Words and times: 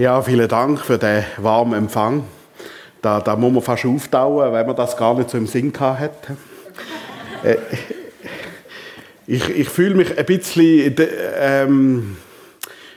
Ja, 0.00 0.22
vielen 0.22 0.48
Dank 0.48 0.80
für 0.80 0.96
den 0.96 1.26
warmen 1.36 1.74
Empfang. 1.74 2.24
Da, 3.02 3.20
da 3.20 3.36
muss 3.36 3.52
man 3.52 3.62
fast 3.62 3.84
auftauen, 3.84 4.50
wenn 4.50 4.66
man 4.66 4.74
das 4.74 4.96
gar 4.96 5.12
nicht 5.12 5.28
so 5.28 5.36
im 5.36 5.46
Sinn 5.46 5.74
hat. 5.78 6.10
Äh, 7.44 7.56
ich, 9.26 9.46
ich 9.50 9.68
fühle 9.68 9.96
mich 9.96 10.16
ein 10.16 10.24
bisschen 10.24 10.96
ähm, 11.38 12.16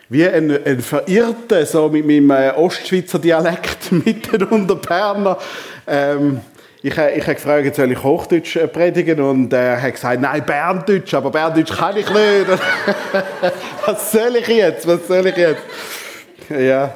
wie 0.08 0.26
ein, 0.26 0.50
ein 0.66 0.80
Verirrter, 0.80 1.66
so 1.66 1.90
mit 1.90 2.08
meinem 2.08 2.32
äh, 2.32 2.52
Ostschweizer 2.52 3.20
Dialekt 3.20 3.92
mitten 4.06 4.44
unter 4.44 4.76
Berner. 4.76 5.38
Ähm, 5.86 6.40
ich, 6.82 6.94
ich 6.94 6.98
habe 6.98 7.36
gefragt, 7.36 7.76
soll 7.76 7.92
ich 7.92 8.02
Hochdeutsch 8.02 8.56
äh, 8.56 8.68
predigen? 8.70 9.20
Und 9.20 9.52
er 9.52 9.82
hat 9.82 9.96
gesagt, 9.96 10.22
nein, 10.22 10.46
Berndeutsch, 10.46 11.14
aber 11.14 11.32
Berndeutsch 11.32 11.76
kann 11.78 11.98
ich 11.98 12.10
nicht. 12.10 12.48
Was 13.86 14.10
soll 14.10 14.38
ich 14.38 14.48
jetzt? 14.48 14.88
Was 14.88 15.06
soll 15.06 15.28
ich 15.28 15.36
jetzt? 15.36 15.64
Ja. 16.50 16.96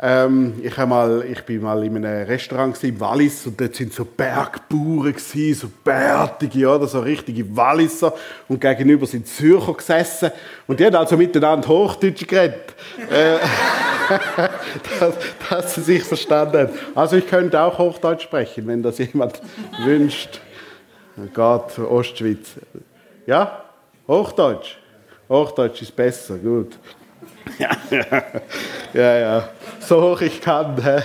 Ähm, 0.00 0.54
ich, 0.60 0.76
mal, 0.76 1.24
ich 1.30 1.40
bin 1.42 1.62
mal 1.62 1.84
in 1.84 2.04
einem 2.04 2.26
Restaurant 2.26 2.82
im 2.82 2.98
Wallis 2.98 3.46
und 3.46 3.60
dort 3.60 3.76
sind 3.76 3.92
so 3.92 4.04
Bergbauern 4.04 5.14
so 5.16 5.70
bärtige, 5.84 6.68
oder 6.68 6.88
so 6.88 6.98
richtige 6.98 7.56
Walliser 7.56 8.12
und 8.48 8.60
gegenüber 8.60 9.06
sind 9.06 9.28
Zürcher 9.28 9.72
gesessen 9.72 10.32
und 10.66 10.80
die 10.80 10.86
haben 10.86 10.96
also 10.96 11.16
miteinander 11.16 11.68
Hochdeutsch 11.68 12.26
geredet, 12.26 12.74
äh, 13.08 13.36
dass, 14.98 15.14
dass, 15.48 15.74
sie 15.76 15.82
sich 15.82 16.02
verstanden 16.02 16.58
haben. 16.58 16.70
Also 16.96 17.16
ich 17.16 17.28
könnte 17.28 17.60
auch 17.60 17.78
Hochdeutsch 17.78 18.24
sprechen, 18.24 18.66
wenn 18.66 18.82
das 18.82 18.98
jemand 18.98 19.40
wünscht. 19.84 20.40
Gott, 21.32 21.78
Ostschweiz. 21.78 22.54
Ja, 23.26 23.62
Hochdeutsch. 24.08 24.76
Hochdeutsch 25.28 25.82
ist 25.82 25.94
besser, 25.94 26.36
gut. 26.36 26.76
Ja, 28.94 29.18
ja, 29.18 29.48
so 29.80 30.00
hoch 30.00 30.20
ich 30.20 30.40
kann. 30.40 30.76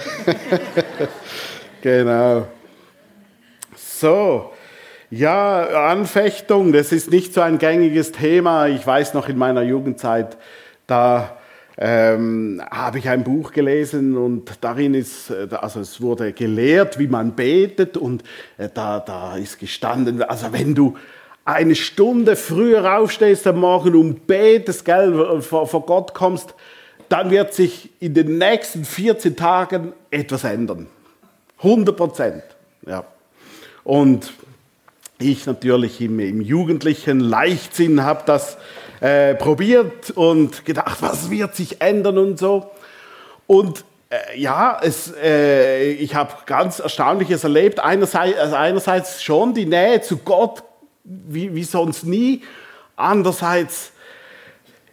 genau. 1.82 2.48
So, 3.76 4.54
ja, 5.10 5.90
Anfechtung, 5.90 6.72
das 6.72 6.92
ist 6.92 7.10
nicht 7.10 7.34
so 7.34 7.42
ein 7.42 7.58
gängiges 7.58 8.12
Thema. 8.12 8.68
Ich 8.68 8.86
weiß 8.86 9.16
noch 9.16 9.28
in 9.28 9.38
meiner 9.38 9.64
Jugendzeit, 9.64 10.38
da 10.86 11.40
ähm, 11.80 12.62
habe 12.70 13.00
ich 13.00 13.10
ein 13.10 13.24
Buch 13.24 13.52
gelesen 13.52 14.18
und 14.18 14.52
darin 14.62 14.94
ist, 14.94 15.32
also 15.32 15.80
es 15.80 16.02
wurde 16.02 16.34
gelehrt, 16.34 17.00
wie 17.00 17.08
man 17.08 17.36
betet 17.36 17.98
und 17.98 18.24
äh, 18.58 18.70
da, 18.72 19.00
da 19.00 19.38
ist 19.38 19.60
gestanden, 19.60 20.22
also 20.22 20.52
wenn 20.52 20.76
du 20.76 20.98
eine 21.54 21.76
Stunde 21.76 22.36
früher 22.36 22.98
aufstehst 22.98 23.48
am 23.48 23.60
Morgen 23.60 23.96
und 23.96 24.28
betest, 24.28 24.86
gell, 24.86 25.42
vor, 25.42 25.68
vor 25.68 25.86
Gott 25.86 26.14
kommst, 26.14 26.54
dann 27.10 27.32
wird 27.32 27.54
sich 27.54 27.90
in 28.00 28.14
den 28.14 28.38
nächsten 28.38 28.86
14 28.86 29.36
Tagen 29.36 29.94
etwas 30.12 30.44
ändern. 30.44 30.88
100 31.58 31.96
Prozent. 31.96 32.44
Ja. 32.86 33.04
Und 33.84 34.34
ich 35.18 35.46
natürlich 35.46 36.00
im, 36.02 36.20
im 36.20 36.42
jugendlichen 36.42 37.20
Leichtsinn 37.20 38.04
habe 38.04 38.24
das 38.26 38.58
äh, 39.02 39.36
probiert 39.36 40.12
und 40.12 40.66
gedacht, 40.66 41.02
was 41.02 41.30
wird 41.30 41.56
sich 41.56 41.82
ändern 41.82 42.18
und 42.18 42.40
so. 42.40 42.72
Und 43.48 43.84
äh, 44.10 44.40
ja, 44.40 44.80
es, 44.82 45.14
äh, 45.22 45.92
ich 45.92 46.16
habe 46.16 46.34
ganz 46.46 46.80
Erstaunliches 46.80 47.44
erlebt. 47.44 47.80
Einerseits, 47.80 48.38
also 48.38 48.56
einerseits 48.56 49.24
schon 49.24 49.54
die 49.54 49.66
Nähe 49.66 50.02
zu 50.02 50.18
Gott 50.18 50.64
wie, 51.10 51.56
wie 51.56 51.64
sonst 51.64 52.04
nie. 52.04 52.42
Andererseits, 52.96 53.92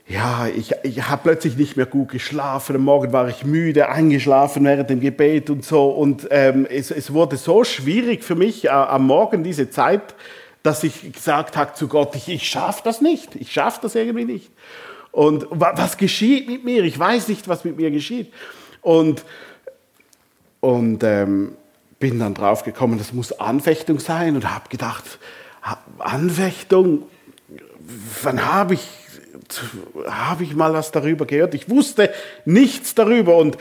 ja, 0.09 0.47
ich, 0.47 0.73
ich 0.83 1.09
habe 1.09 1.23
plötzlich 1.25 1.57
nicht 1.57 1.77
mehr 1.77 1.87
gut 1.87 2.11
geschlafen. 2.11 2.77
Am 2.77 2.83
Morgen 2.83 3.13
war 3.13 3.29
ich 3.29 3.45
müde, 3.45 3.89
eingeschlafen 3.89 4.65
während 4.65 4.89
dem 4.89 5.01
Gebet 5.01 5.51
und 5.51 5.65
so. 5.65 5.91
Und 5.91 6.27
ähm, 6.31 6.67
es, 6.69 6.91
es 6.91 7.13
wurde 7.13 7.37
so 7.37 7.65
schwierig 7.65 8.25
für 8.25 8.37
mich 8.37 8.67
äh, 8.67 8.69
am 8.69 9.07
Morgen 9.07 9.45
diese 9.45 9.69
Zeit, 9.69 10.15
dass 10.63 10.83
ich 10.83 11.13
gesagt 11.13 11.57
habe 11.57 11.75
zu 11.75 11.89
Gott, 11.89 12.15
ich, 12.17 12.29
ich 12.29 12.49
schaffe 12.49 12.83
das 12.85 13.01
nicht. 13.01 13.37
Ich 13.37 13.53
schaffe 13.53 13.81
das 13.83 13.95
irgendwie 13.95 14.25
nicht. 14.25 14.51
Und 15.13 15.47
was 15.51 15.97
geschieht 15.97 16.49
mit 16.49 16.65
mir? 16.65 16.85
Ich 16.85 16.99
weiß 16.99 17.29
nicht, 17.29 17.49
was 17.49 17.65
mit 17.65 17.77
mir 17.77 17.91
geschieht. 17.91 18.33
Und, 18.83 19.25
und 20.61 21.03
ähm, 21.03 21.57
bin 21.99 22.19
dann 22.19 22.35
drauf 22.35 22.63
gekommen, 22.63 22.99
das 22.99 23.13
muss 23.13 23.33
Anfechtung 23.33 23.99
sein 23.99 24.37
und 24.37 24.53
habe 24.53 24.69
gedacht, 24.69 25.19
Anfechtung, 25.99 27.03
wann 28.23 28.45
habe 28.45 28.75
ich, 28.75 28.89
hab 30.07 30.41
ich 30.41 30.55
mal 30.55 30.73
was 30.73 30.93
darüber 30.93 31.27
gehört? 31.27 31.55
Ich 31.55 31.69
wusste 31.69 32.11
nichts 32.45 32.95
darüber 32.95 33.37
und 33.37 33.59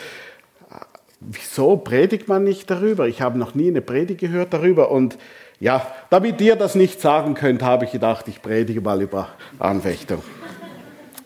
wieso 1.19 1.77
predigt 1.77 2.27
man 2.27 2.43
nicht 2.43 2.69
darüber? 2.69 3.07
Ich 3.07 3.21
habe 3.21 3.37
noch 3.37 3.55
nie 3.55 3.69
eine 3.69 3.81
Predigt 3.81 4.19
gehört 4.19 4.53
darüber 4.53 4.91
und 4.91 5.17
ja, 5.59 5.87
damit 6.09 6.41
ihr 6.41 6.55
das 6.55 6.75
nicht 6.75 6.99
sagen 6.99 7.33
könnt, 7.33 7.63
habe 7.63 7.85
ich 7.85 7.91
gedacht, 7.91 8.27
ich 8.27 8.41
predige 8.41 8.81
mal 8.81 9.01
über 9.01 9.29
Anfechtung. 9.57 10.21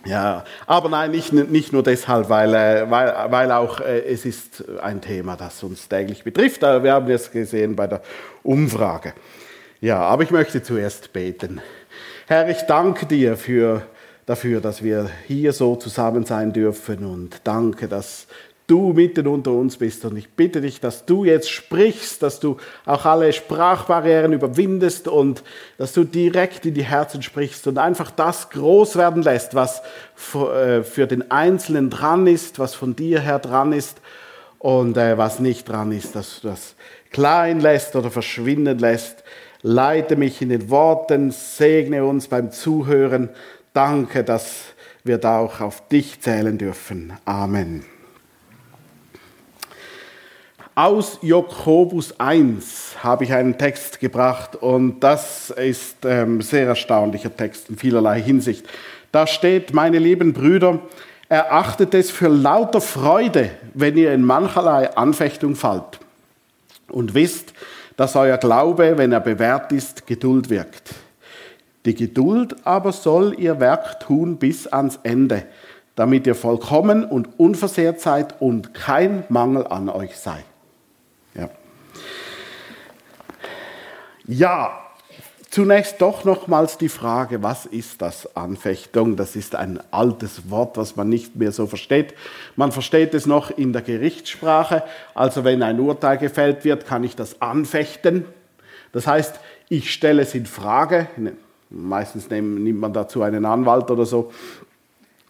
Ja, 0.06 0.46
aber 0.66 0.88
nein, 0.88 1.12
nicht, 1.12 1.34
nicht 1.34 1.74
nur 1.74 1.84
deshalb, 1.84 2.30
weil, 2.30 2.54
äh, 2.54 2.90
weil, 2.90 3.14
weil 3.30 3.52
auch 3.52 3.82
äh, 3.82 4.00
es 4.00 4.26
ist 4.26 4.64
ein 4.82 5.02
Thema, 5.02 5.36
das 5.36 5.62
uns 5.62 5.90
täglich 5.90 6.24
betrifft. 6.24 6.62
Wir 6.62 6.94
haben 6.94 7.10
es 7.12 7.32
gesehen 7.32 7.76
bei 7.76 7.88
der 7.88 8.02
Umfrage. 8.42 9.14
Ja, 9.82 10.02
aber 10.02 10.24
ich 10.24 10.32
möchte 10.32 10.62
zuerst 10.62 11.14
beten. 11.14 11.62
Herr, 12.28 12.50
ich 12.50 12.64
danke 12.64 13.06
dir 13.06 13.38
für, 13.38 13.84
dafür, 14.26 14.60
dass 14.60 14.84
wir 14.84 15.10
hier 15.26 15.54
so 15.54 15.78
zusammen 15.78 16.26
sein 16.26 16.52
dürfen 16.52 17.06
und 17.06 17.40
danke, 17.46 17.88
dass 17.88 18.28
du 18.68 18.92
mitten 18.92 19.26
unter 19.26 19.52
uns 19.52 19.78
bist. 19.78 20.04
Und 20.04 20.18
ich 20.18 20.28
bitte 20.32 20.60
dich, 20.60 20.82
dass 20.82 21.06
du 21.06 21.24
jetzt 21.24 21.50
sprichst, 21.50 22.22
dass 22.22 22.42
du 22.42 22.58
auch 22.86 23.06
alle 23.06 23.32
Sprachbarrieren 23.32 24.34
überwindest 24.34 25.08
und 25.08 25.44
dass 25.78 25.94
du 25.94 26.04
direkt 26.04 26.66
in 26.66 26.74
die 26.74 26.84
Herzen 26.84 27.22
sprichst 27.22 27.66
und 27.66 27.78
einfach 27.78 28.12
das 28.12 28.50
groß 28.50 28.98
werden 28.98 29.24
lässt, 29.24 29.56
was 29.56 29.82
äh, 30.34 30.84
für 30.84 31.08
den 31.08 31.32
Einzelnen 31.32 31.90
dran 31.90 32.28
ist, 32.28 32.60
was 32.60 32.76
von 32.76 32.98
dir 32.98 33.22
her 33.22 33.40
dran 33.40 33.72
ist 33.72 34.02
und 34.58 34.98
äh, 34.98 35.18
was 35.18 35.40
nicht 35.40 35.70
dran 35.70 35.94
ist, 35.94 36.18
dass 36.18 36.42
du 36.42 36.50
das 36.50 36.76
klein 37.12 37.62
lässt 37.62 37.96
oder 37.96 38.12
verschwinden 38.12 38.78
lässt 38.78 39.24
Leite 39.62 40.16
mich 40.16 40.42
in 40.42 40.50
den 40.50 40.70
Worten, 40.70 41.32
segne 41.32 42.06
uns 42.06 42.28
beim 42.28 42.52
Zuhören. 42.52 43.30
Danke, 43.74 44.24
dass 44.24 44.74
wir 45.04 45.18
da 45.18 45.40
auch 45.40 45.60
auf 45.60 45.88
dich 45.90 46.22
zählen 46.22 46.58
dürfen. 46.58 47.14
Amen. 47.26 47.84
Aus 50.76 51.20
Jakobus 51.22 52.18
1 52.22 53.04
habe 53.04 53.26
ich 53.26 53.34
einen 53.34 53.58
Text 53.58 54.00
gebracht 54.00 54.56
und 54.56 55.02
das 55.02 55.50
ist 55.50 56.06
ein 56.06 56.36
ähm, 56.36 56.42
sehr 56.42 56.68
erstaunlicher 56.68 57.36
Text 57.36 57.70
in 57.70 57.76
vielerlei 57.76 58.22
Hinsicht. 58.22 58.66
Da 59.12 59.28
steht, 59.28 59.74
meine 59.74 60.00
lieben 60.00 60.32
Brüder, 60.32 60.80
erachtet 61.28 61.94
es 61.94 62.12
für 62.12 62.30
lauter 62.30 62.80
Freude, 62.80 63.52
wenn 63.74 63.98
ihr 63.98 64.14
in 64.14 64.24
mancherlei 64.24 64.96
Anfechtung 64.96 65.58
fallt 65.58 66.00
und 66.88 67.14
wisst, 67.14 67.54
dass 68.00 68.16
euer 68.16 68.38
Glaube, 68.38 68.98
wenn 68.98 69.12
er 69.12 69.20
bewährt 69.20 69.74
ist, 69.74 70.08
Geduld 70.08 70.50
wirkt. 70.50 70.96
Die 71.84 71.94
Geduld 71.94 72.66
aber 72.66 72.94
soll 72.94 73.38
ihr 73.38 73.60
Werk 73.60 74.00
tun 74.00 74.38
bis 74.38 74.68
ans 74.68 75.02
Ende, 75.04 75.44
damit 75.96 76.26
ihr 76.26 76.36
vollkommen 76.36 77.04
und 77.04 77.38
unversehrt 77.38 78.00
seid 78.00 78.42
und 78.42 78.74
kein 78.74 79.26
Mangel 79.28 79.68
an 79.68 79.90
euch 79.90 80.16
sei. 80.16 80.46
Ja, 81.36 81.50
ja 84.26 84.89
Zunächst 85.50 86.00
doch 86.00 86.26
nochmals 86.26 86.78
die 86.78 86.90
Frage, 86.90 87.42
was 87.42 87.66
ist 87.66 88.04
das 88.04 88.36
Anfechtung? 88.36 89.16
Das 89.16 89.36
ist 89.36 89.56
ein 89.56 89.80
altes 89.90 90.52
Wort, 90.52 90.78
was 90.78 90.96
man 90.96 91.10
nicht 91.10 91.36
mehr 91.38 91.52
so 91.52 91.66
versteht. 91.66 92.14
Man 92.56 92.72
versteht 92.72 93.16
es 93.16 93.26
noch 93.26 93.50
in 93.50 93.74
der 93.74 93.82
Gerichtssprache. 93.82 94.84
Also 95.16 95.44
wenn 95.44 95.64
ein 95.64 95.80
Urteil 95.80 96.20
gefällt 96.20 96.66
wird, 96.66 96.86
kann 96.86 97.04
ich 97.04 97.16
das 97.16 97.42
anfechten. 97.42 98.26
Das 98.92 99.08
heißt, 99.08 99.40
ich 99.70 99.92
stelle 99.92 100.22
es 100.22 100.36
in 100.36 100.46
Frage. 100.46 101.08
Meistens 101.72 102.30
nimmt 102.30 102.80
man 102.80 102.94
dazu 102.94 103.24
einen 103.24 103.46
Anwalt 103.46 103.90
oder 103.90 104.06
so. 104.06 104.32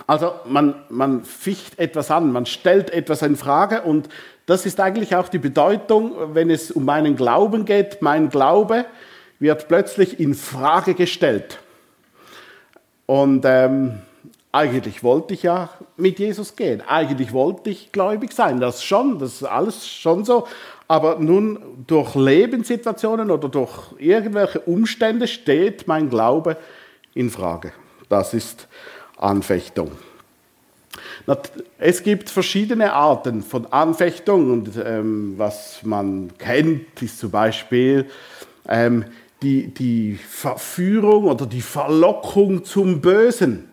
Also 0.05 0.33
man, 0.45 0.75
man 0.89 1.23
ficht 1.23 1.79
etwas 1.79 2.11
an, 2.11 2.33
man 2.33 2.45
stellt 2.45 2.89
etwas 2.89 3.21
in 3.21 3.37
Frage 3.37 3.83
und 3.83 4.09
das 4.47 4.65
ist 4.65 4.79
eigentlich 4.81 5.15
auch 5.15 5.29
die 5.29 5.37
Bedeutung, 5.37 6.33
wenn 6.33 6.49
es 6.49 6.71
um 6.71 6.83
meinen 6.83 7.15
Glauben 7.15 7.63
geht. 7.63 8.01
Mein 8.01 8.29
Glaube 8.29 8.85
wird 9.39 9.67
plötzlich 9.67 10.19
in 10.19 10.33
Frage 10.33 10.93
gestellt. 10.93 11.59
Und 13.05 13.43
ähm, 13.45 13.99
eigentlich 14.51 15.03
wollte 15.03 15.33
ich 15.33 15.43
ja 15.43 15.69
mit 15.97 16.19
Jesus 16.19 16.55
gehen. 16.55 16.81
Eigentlich 16.87 17.33
wollte 17.33 17.69
ich 17.69 17.91
gläubig 17.91 18.33
sein. 18.33 18.59
Das 18.59 18.83
schon, 18.83 19.19
das 19.19 19.35
ist 19.35 19.43
alles 19.43 19.87
schon 19.87 20.25
so. 20.25 20.47
Aber 20.87 21.17
nun 21.19 21.59
durch 21.85 22.15
Lebenssituationen 22.15 23.29
oder 23.29 23.47
durch 23.47 23.93
irgendwelche 23.99 24.59
Umstände 24.61 25.27
steht 25.27 25.87
mein 25.87 26.09
Glaube 26.09 26.57
in 27.13 27.29
Frage. 27.29 27.71
Das 28.09 28.33
ist 28.33 28.67
Anfechtung. 29.17 29.91
Es 31.77 32.01
gibt 32.01 32.29
verschiedene 32.29 32.93
Arten 32.93 33.43
von 33.43 33.67
Anfechtung 33.67 34.51
und 34.51 34.71
ähm, 34.83 35.35
was 35.37 35.81
man 35.83 36.31
kennt, 36.39 37.01
ist 37.03 37.19
zum 37.19 37.29
Beispiel 37.29 38.09
ähm, 38.67 39.05
die, 39.41 39.73
die 39.73 40.15
Verführung 40.15 41.25
oder 41.25 41.45
die 41.45 41.61
Verlockung 41.61 42.63
zum 42.65 43.01
Bösen 43.01 43.69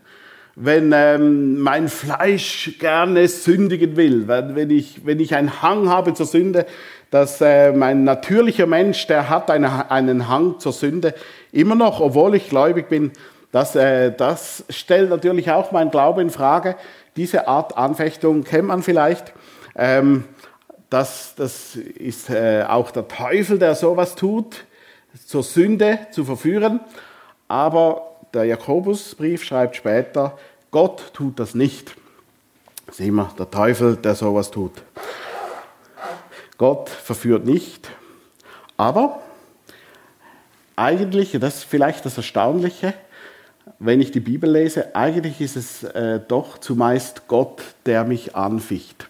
wenn 0.58 0.90
ähm, 0.94 1.60
mein 1.60 1.88
Fleisch 1.88 2.78
gerne 2.78 3.28
sündigen 3.28 3.96
will, 3.96 4.26
wenn 4.26 4.70
ich, 4.70 5.04
wenn 5.04 5.20
ich 5.20 5.34
einen 5.34 5.60
Hang 5.60 5.90
habe 5.90 6.14
zur 6.14 6.24
Sünde, 6.24 6.64
dass 7.10 7.42
äh, 7.42 7.72
mein 7.72 8.04
natürlicher 8.04 8.66
Mensch, 8.66 9.06
der 9.06 9.28
hat 9.28 9.50
eine, 9.50 9.90
einen 9.90 10.28
Hang 10.28 10.58
zur 10.58 10.72
Sünde, 10.72 11.14
immer 11.52 11.74
noch, 11.74 12.00
obwohl 12.00 12.34
ich 12.34 12.48
gläubig 12.48 12.88
bin, 12.88 13.12
das, 13.52 13.76
äh, 13.76 14.12
das 14.16 14.64
stellt 14.70 15.10
natürlich 15.10 15.50
auch 15.50 15.72
mein 15.72 15.90
Glaube 15.90 16.22
in 16.22 16.30
Frage. 16.30 16.76
Diese 17.16 17.48
Art 17.48 17.76
Anfechtung 17.76 18.42
kennt 18.42 18.68
man 18.68 18.82
vielleicht. 18.82 19.34
Ähm, 19.76 20.24
das, 20.88 21.34
das 21.36 21.76
ist 21.76 22.30
äh, 22.30 22.64
auch 22.66 22.90
der 22.90 23.08
Teufel, 23.08 23.58
der 23.58 23.74
sowas 23.74 24.14
tut, 24.14 24.64
zur 25.24 25.42
Sünde 25.42 26.06
zu 26.10 26.24
verführen. 26.24 26.80
Aber 27.48 28.16
der 28.34 28.44
Jakobusbrief 28.44 29.44
schreibt 29.44 29.76
später, 29.76 30.36
Gott 30.70 31.12
tut 31.14 31.38
das 31.38 31.54
nicht. 31.54 31.96
Ist 32.88 33.00
immer 33.00 33.32
der 33.38 33.50
Teufel, 33.50 33.96
der 33.96 34.14
sowas 34.14 34.50
tut. 34.50 34.72
Gott 36.58 36.88
verführt 36.88 37.44
nicht. 37.44 37.90
Aber 38.76 39.22
eigentlich, 40.76 41.32
das 41.40 41.56
ist 41.56 41.64
vielleicht 41.64 42.04
das 42.04 42.16
Erstaunliche, 42.16 42.94
wenn 43.78 44.00
ich 44.00 44.10
die 44.10 44.20
Bibel 44.20 44.50
lese, 44.50 44.94
eigentlich 44.94 45.40
ist 45.40 45.56
es 45.56 45.82
äh, 45.82 46.20
doch 46.26 46.58
zumeist 46.58 47.26
Gott, 47.26 47.62
der 47.84 48.04
mich 48.04 48.36
anficht, 48.36 49.08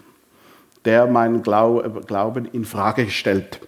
der 0.85 1.07
meinen 1.07 1.43
Glauben 1.43 2.47
in 2.47 2.65
Frage 2.65 3.11
stellt. 3.11 3.61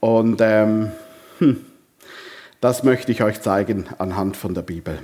Und 0.00 0.40
ähm, 0.40 0.90
hm, 1.40 1.64
das 2.60 2.82
möchte 2.82 3.10
ich 3.12 3.22
euch 3.22 3.40
zeigen 3.40 3.86
anhand 3.98 4.36
von 4.36 4.54
der 4.54 4.60
Bibel. 4.60 4.98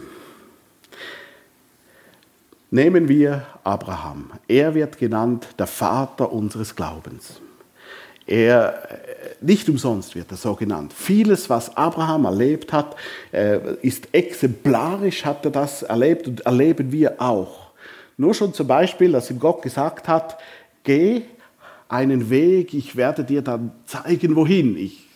Nehmen 2.70 3.08
wir 3.08 3.46
Abraham. 3.64 4.32
Er 4.46 4.74
wird 4.74 4.98
genannt 4.98 5.48
der 5.58 5.66
Vater 5.66 6.30
unseres 6.30 6.76
Glaubens. 6.76 7.40
Er, 8.26 8.86
nicht 9.40 9.66
umsonst 9.70 10.14
wird 10.14 10.30
er 10.30 10.36
so 10.36 10.54
genannt. 10.54 10.92
Vieles, 10.92 11.48
was 11.48 11.74
Abraham 11.74 12.26
erlebt 12.26 12.70
hat, 12.70 12.96
äh, 13.32 13.58
ist 13.80 14.08
exemplarisch, 14.12 15.24
hat 15.24 15.44
er 15.46 15.52
das 15.52 15.84
erlebt 15.84 16.28
und 16.28 16.40
erleben 16.40 16.92
wir 16.92 17.18
auch. 17.18 17.70
Nur 18.18 18.34
schon 18.34 18.52
zum 18.52 18.66
Beispiel, 18.66 19.12
dass 19.12 19.30
ihm 19.30 19.38
Gott 19.38 19.62
gesagt 19.62 20.06
hat, 20.06 20.36
geh 20.82 21.22
einen 21.88 22.28
Weg, 22.28 22.74
ich 22.74 22.94
werde 22.96 23.24
dir 23.24 23.40
dann 23.40 23.70
zeigen, 23.86 24.36
wohin. 24.36 24.76
Ich 24.76 25.06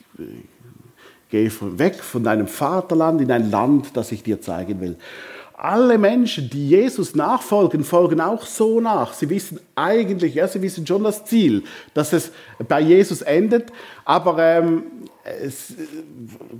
äh, 1.32 1.48
gehe 1.48 1.78
weg 1.78 1.96
von 1.96 2.24
deinem 2.24 2.46
Vaterland 2.46 3.20
in 3.20 3.30
ein 3.30 3.50
Land, 3.50 3.96
das 3.96 4.12
ich 4.12 4.22
dir 4.22 4.40
zeigen 4.40 4.80
will 4.80 4.96
alle 5.62 5.98
Menschen, 5.98 6.48
die 6.48 6.70
Jesus 6.70 7.14
nachfolgen, 7.14 7.84
folgen 7.84 8.20
auch 8.22 8.46
so 8.46 8.80
nach. 8.80 9.12
Sie 9.12 9.28
wissen 9.28 9.60
eigentlich, 9.74 10.34
ja, 10.34 10.48
sie 10.48 10.62
wissen 10.62 10.86
schon 10.86 11.04
das 11.04 11.26
Ziel, 11.26 11.64
dass 11.92 12.14
es 12.14 12.32
bei 12.66 12.80
Jesus 12.80 13.20
endet, 13.20 13.70
aber 14.06 14.38
ähm, 14.38 14.84
es, 15.22 15.74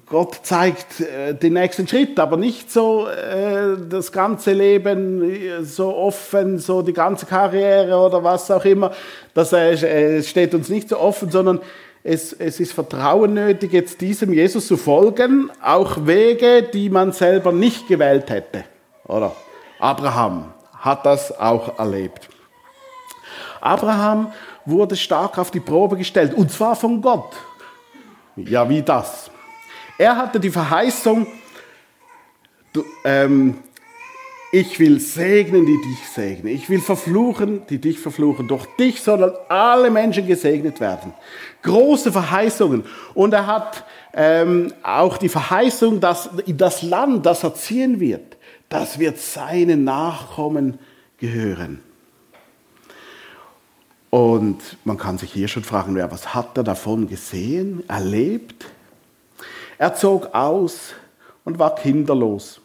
Gott 0.07 0.41
zeigt 0.43 1.01
äh, 1.01 1.35
den 1.35 1.55
nächsten 1.55 1.89
Schritt, 1.89 2.21
aber 2.21 2.37
nicht 2.37 2.71
so 2.71 3.07
äh, 3.07 3.79
das 3.89 4.13
ganze 4.13 4.53
Leben 4.53 5.23
äh, 5.23 5.65
so 5.65 5.97
offen, 5.97 6.59
so 6.59 6.83
die 6.83 6.93
ganze 6.93 7.25
Karriere 7.25 7.97
oder 7.97 8.23
was 8.23 8.51
auch 8.51 8.67
immer. 8.67 8.93
Das 9.33 9.55
äh, 9.55 10.23
steht 10.23 10.55
uns 10.55 10.69
nicht 10.69 10.91
so 10.91 10.99
offen, 10.99 11.31
sondern 11.31 11.61
es, 12.03 12.33
es 12.33 12.61
ist 12.61 12.73
Vertrauen 12.73 13.35
nötig, 13.35 13.73
jetzt 13.73 14.01
diesem 14.01 14.33
Jesus 14.33 14.67
zu 14.67 14.77
folgen, 14.77 15.51
auch 15.63 16.07
Wege, 16.07 16.63
die 16.63 16.89
man 16.89 17.13
selber 17.13 17.53
nicht 17.53 17.89
gewählt 17.89 18.31
hätte. 18.31 18.65
Oder? 19.07 19.35
Abraham 19.79 20.53
hat 20.79 21.05
das 21.05 21.39
auch 21.39 21.79
erlebt. 21.79 22.29
Abraham 23.61 24.33
wurde 24.65 24.97
stark 24.97 25.37
auf 25.39 25.51
die 25.51 25.61
Probe 25.61 25.97
gestellt, 25.97 26.33
und 26.35 26.51
zwar 26.51 26.75
von 26.77 27.01
Gott. 27.03 27.37
Ja, 28.37 28.69
wie 28.69 28.83
das? 28.83 29.31
Er 29.99 30.17
hatte 30.17 30.41
die 30.41 30.51
Verheißung, 30.51 31.27
du, 32.73 32.85
ähm, 33.05 33.59
ich 34.53 34.81
will 34.81 34.99
segnen, 34.99 35.65
die 35.65 35.81
dich 35.81 36.09
segnen. 36.09 36.53
Ich 36.53 36.69
will 36.69 36.81
verfluchen, 36.81 37.63
die 37.69 37.79
dich 37.79 37.99
verfluchen. 37.99 38.49
Durch 38.49 38.67
dich 38.79 39.01
sollen 39.01 39.33
alle 39.49 39.91
Menschen 39.91 40.27
gesegnet 40.27 40.81
werden. 40.81 41.13
Große 41.63 42.11
Verheißungen. 42.11 42.85
Und 43.15 43.33
er 43.33 43.47
hat 43.47 43.85
ähm, 44.13 44.73
auch 44.83 45.19
die 45.19 45.29
Verheißung, 45.29 46.01
dass 46.01 46.31
das 46.47 46.83
Land, 46.83 47.27
das 47.27 47.45
er 47.45 47.55
ziehen 47.55 48.01
wird, 48.01 48.37
das 48.69 48.99
wird 48.99 49.19
seinen 49.19 49.85
Nachkommen 49.85 50.79
gehören. 51.19 51.81
Und 54.11 54.59
man 54.85 54.99
kann 54.99 55.19
sich 55.19 55.33
hier 55.33 55.47
schon 55.47 55.63
fragen, 55.63 55.95
wer, 55.95 56.11
was 56.11 56.35
hat 56.35 56.57
er 56.57 56.65
davon 56.65 57.09
gesehen, 57.09 57.85
erlebt? 57.89 58.67
Er 59.79 59.95
zog 59.95 60.35
aus 60.35 60.95
und 61.45 61.61
war 61.61 61.77
kinderlos, 61.77 62.61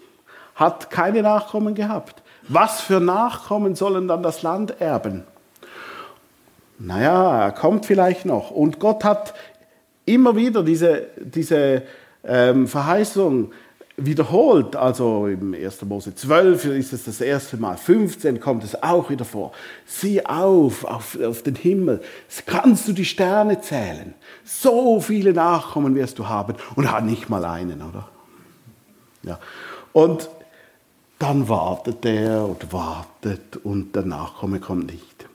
hat 0.56 0.90
keine 0.90 1.22
Nachkommen 1.22 1.75
gehabt. 1.75 2.24
Was 2.48 2.81
für 2.81 3.00
Nachkommen 3.00 3.75
sollen 3.75 4.07
dann 4.07 4.24
das 4.24 4.42
Land 4.42 4.80
erben? 4.80 5.24
Naja, 6.78 7.46
er 7.46 7.52
kommt 7.52 7.86
vielleicht 7.86 8.25
noch. 8.25 8.52
Und 8.52 8.80
Gott 8.80 9.04
hat 9.04 9.34
immer 10.06 10.36
wieder 10.36 10.63
diese, 10.63 11.07
diese 11.18 11.84
ähm, 12.24 12.68
Verheißung 12.68 13.52
wiederholt, 13.98 14.75
also 14.75 15.28
im 15.28 15.54
1. 15.54 15.84
Mose 15.84 16.13
12 16.13 16.66
ist 16.66 16.92
es 16.92 17.06
das 17.06 17.22
erste 17.22 17.56
Mal, 17.56 17.78
15 17.78 18.42
kommt 18.42 18.63
es 18.66 18.81
auch 18.84 19.10
wieder 19.10 19.24
vor. 19.24 19.54
Sieh 19.86 20.25
auf, 20.25 20.84
auf, 20.84 21.18
auf 21.22 21.44
den 21.44 21.56
Himmel, 21.56 22.01
kannst 22.46 22.88
du 22.90 22.92
die 22.92 23.06
Sterne 23.06 23.62
zählen. 23.62 24.13
So 24.44 25.00
viele 25.00 25.31
Nachkommen 25.31 25.96
wirst 25.96 26.19
du 26.19 26.28
haben 26.28 26.56
und 26.75 26.92
hat 26.92 27.06
nicht 27.06 27.30
mal 27.30 27.46
einen, 27.46 27.81
oder? 27.81 28.10
Ja. 29.24 29.40
Und 29.94 30.30
dann 31.19 31.47
wartet 31.47 32.06
er 32.06 32.45
und 32.45 32.73
wartet 32.73 33.57
und 33.63 33.95
der 33.95 34.03
Nachkomme 34.03 34.59
kommt 34.59 34.91
nicht. 34.91 35.25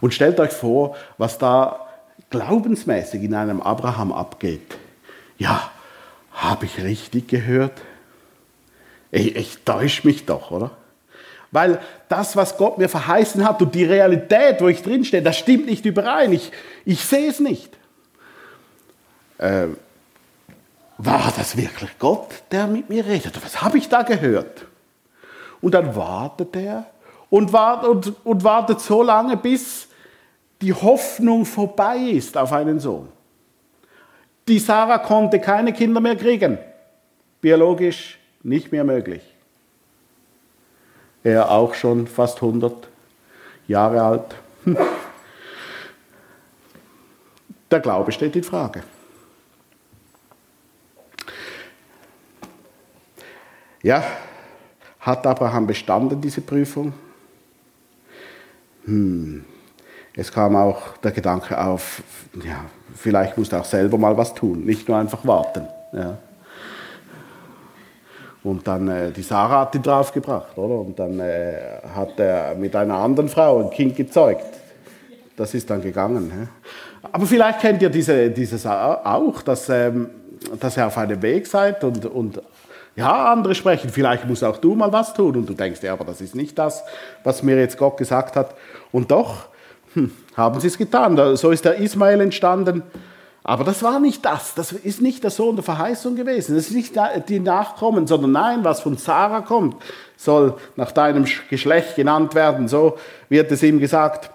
Und 0.00 0.14
stellt 0.14 0.40
euch 0.40 0.52
vor, 0.52 0.96
was 1.18 1.38
da 1.38 1.86
glaubensmäßig 2.30 3.22
in 3.22 3.34
einem 3.34 3.60
Abraham 3.60 4.12
abgeht. 4.12 4.76
Ja, 5.38 5.70
habe 6.32 6.66
ich 6.66 6.82
richtig 6.82 7.28
gehört? 7.28 7.80
Ich, 9.10 9.36
ich 9.36 9.58
täusche 9.64 10.06
mich 10.06 10.26
doch, 10.26 10.50
oder? 10.50 10.72
Weil 11.52 11.80
das, 12.08 12.36
was 12.36 12.56
Gott 12.56 12.78
mir 12.78 12.88
verheißen 12.88 13.44
hat 13.46 13.62
und 13.62 13.74
die 13.74 13.84
Realität, 13.84 14.60
wo 14.60 14.68
ich 14.68 14.82
drinstehe, 14.82 15.22
das 15.22 15.38
stimmt 15.38 15.66
nicht 15.66 15.86
überein. 15.86 16.32
Ich, 16.32 16.50
ich 16.84 17.04
sehe 17.04 17.30
es 17.30 17.40
nicht. 17.40 17.76
Äh, 19.38 19.68
war 20.98 21.32
das 21.36 21.56
wirklich 21.56 21.98
Gott, 21.98 22.42
der 22.50 22.66
mit 22.66 22.88
mir 22.88 23.04
redet? 23.04 23.42
Was 23.44 23.62
habe 23.62 23.78
ich 23.78 23.88
da 23.88 24.02
gehört? 24.02 24.66
Und 25.60 25.74
dann 25.74 25.94
wartet 25.94 26.56
er 26.56 26.86
und 27.28 27.52
wartet, 27.52 27.88
und, 27.88 28.14
und 28.24 28.44
wartet 28.44 28.80
so 28.80 29.02
lange, 29.02 29.36
bis 29.36 29.88
die 30.62 30.72
Hoffnung 30.72 31.44
vorbei 31.44 31.98
ist 31.98 32.36
auf 32.36 32.52
einen 32.52 32.80
Sohn. 32.80 33.08
Die 34.48 34.58
Sarah 34.58 34.98
konnte 34.98 35.40
keine 35.40 35.72
Kinder 35.72 36.00
mehr 36.00 36.16
kriegen. 36.16 36.58
Biologisch 37.40 38.18
nicht 38.42 38.72
mehr 38.72 38.84
möglich. 38.84 39.22
Er 41.24 41.50
auch 41.50 41.74
schon 41.74 42.06
fast 42.06 42.36
100 42.36 42.88
Jahre 43.66 44.02
alt. 44.02 44.34
Der 47.70 47.80
Glaube 47.80 48.12
steht 48.12 48.36
in 48.36 48.44
Frage. 48.44 48.84
Ja, 53.86 54.02
hat 54.98 55.24
Abraham 55.24 55.64
bestanden 55.64 56.20
diese 56.20 56.40
Prüfung? 56.40 56.92
Hm, 58.84 59.44
es 60.16 60.32
kam 60.32 60.56
auch 60.56 60.96
der 60.96 61.12
Gedanke 61.12 61.56
auf, 61.56 62.02
ja, 62.44 62.64
vielleicht 62.96 63.38
musst 63.38 63.52
du 63.52 63.56
auch 63.56 63.64
selber 63.64 63.96
mal 63.96 64.16
was 64.16 64.34
tun, 64.34 64.64
nicht 64.64 64.88
nur 64.88 64.98
einfach 64.98 65.24
warten. 65.24 65.68
Ja. 65.92 66.18
Und 68.42 68.66
dann, 68.66 68.88
äh, 68.88 69.12
die 69.12 69.22
Sarah 69.22 69.60
hat 69.60 69.76
ihn 69.76 69.82
draufgebracht, 69.82 70.58
oder? 70.58 70.80
Und 70.80 70.98
dann 70.98 71.20
äh, 71.20 71.78
hat 71.94 72.18
er 72.18 72.56
mit 72.56 72.74
einer 72.74 72.96
anderen 72.96 73.28
Frau 73.28 73.62
ein 73.62 73.70
Kind 73.70 73.94
gezeugt. 73.94 74.58
Das 75.36 75.54
ist 75.54 75.70
dann 75.70 75.80
gegangen. 75.80 76.32
Ja. 76.36 77.08
Aber 77.12 77.24
vielleicht 77.24 77.60
kennt 77.60 77.80
ihr 77.82 77.90
diese, 77.90 78.30
dieses 78.30 78.66
auch, 78.66 79.42
dass, 79.42 79.68
ähm, 79.68 80.10
dass 80.58 80.76
ihr 80.76 80.88
auf 80.88 80.98
einem 80.98 81.22
Weg 81.22 81.46
seid 81.46 81.84
und, 81.84 82.04
und 82.06 82.42
Ja, 82.96 83.30
andere 83.30 83.54
sprechen, 83.54 83.90
vielleicht 83.90 84.26
musst 84.26 84.42
auch 84.42 84.56
du 84.56 84.74
mal 84.74 84.90
was 84.92 85.12
tun. 85.12 85.36
Und 85.36 85.48
du 85.48 85.52
denkst, 85.52 85.82
ja, 85.82 85.92
aber 85.92 86.04
das 86.04 86.20
ist 86.22 86.34
nicht 86.34 86.58
das, 86.58 86.82
was 87.24 87.42
mir 87.42 87.58
jetzt 87.58 87.76
Gott 87.76 87.98
gesagt 87.98 88.36
hat. 88.36 88.54
Und 88.90 89.10
doch 89.10 89.48
hm, 89.92 90.10
haben 90.36 90.60
sie 90.60 90.68
es 90.68 90.78
getan. 90.78 91.36
So 91.36 91.50
ist 91.50 91.64
der 91.64 91.76
Ismael 91.76 92.20
entstanden. 92.22 92.82
Aber 93.44 93.62
das 93.62 93.82
war 93.82 94.00
nicht 94.00 94.24
das. 94.24 94.54
Das 94.54 94.72
ist 94.72 95.00
nicht 95.00 95.22
der 95.22 95.30
Sohn 95.30 95.56
der 95.56 95.62
Verheißung 95.62 96.16
gewesen. 96.16 96.56
Das 96.56 96.66
ist 96.66 96.74
nicht 96.74 96.94
die 97.28 97.38
Nachkommen, 97.38 98.06
sondern 98.06 98.32
nein, 98.32 98.64
was 98.64 98.80
von 98.80 98.96
Sarah 98.96 99.42
kommt, 99.42 99.76
soll 100.16 100.54
nach 100.74 100.90
deinem 100.90 101.26
Geschlecht 101.48 101.94
genannt 101.94 102.34
werden. 102.34 102.66
So 102.66 102.96
wird 103.28 103.52
es 103.52 103.62
ihm 103.62 103.78
gesagt. 103.78 104.30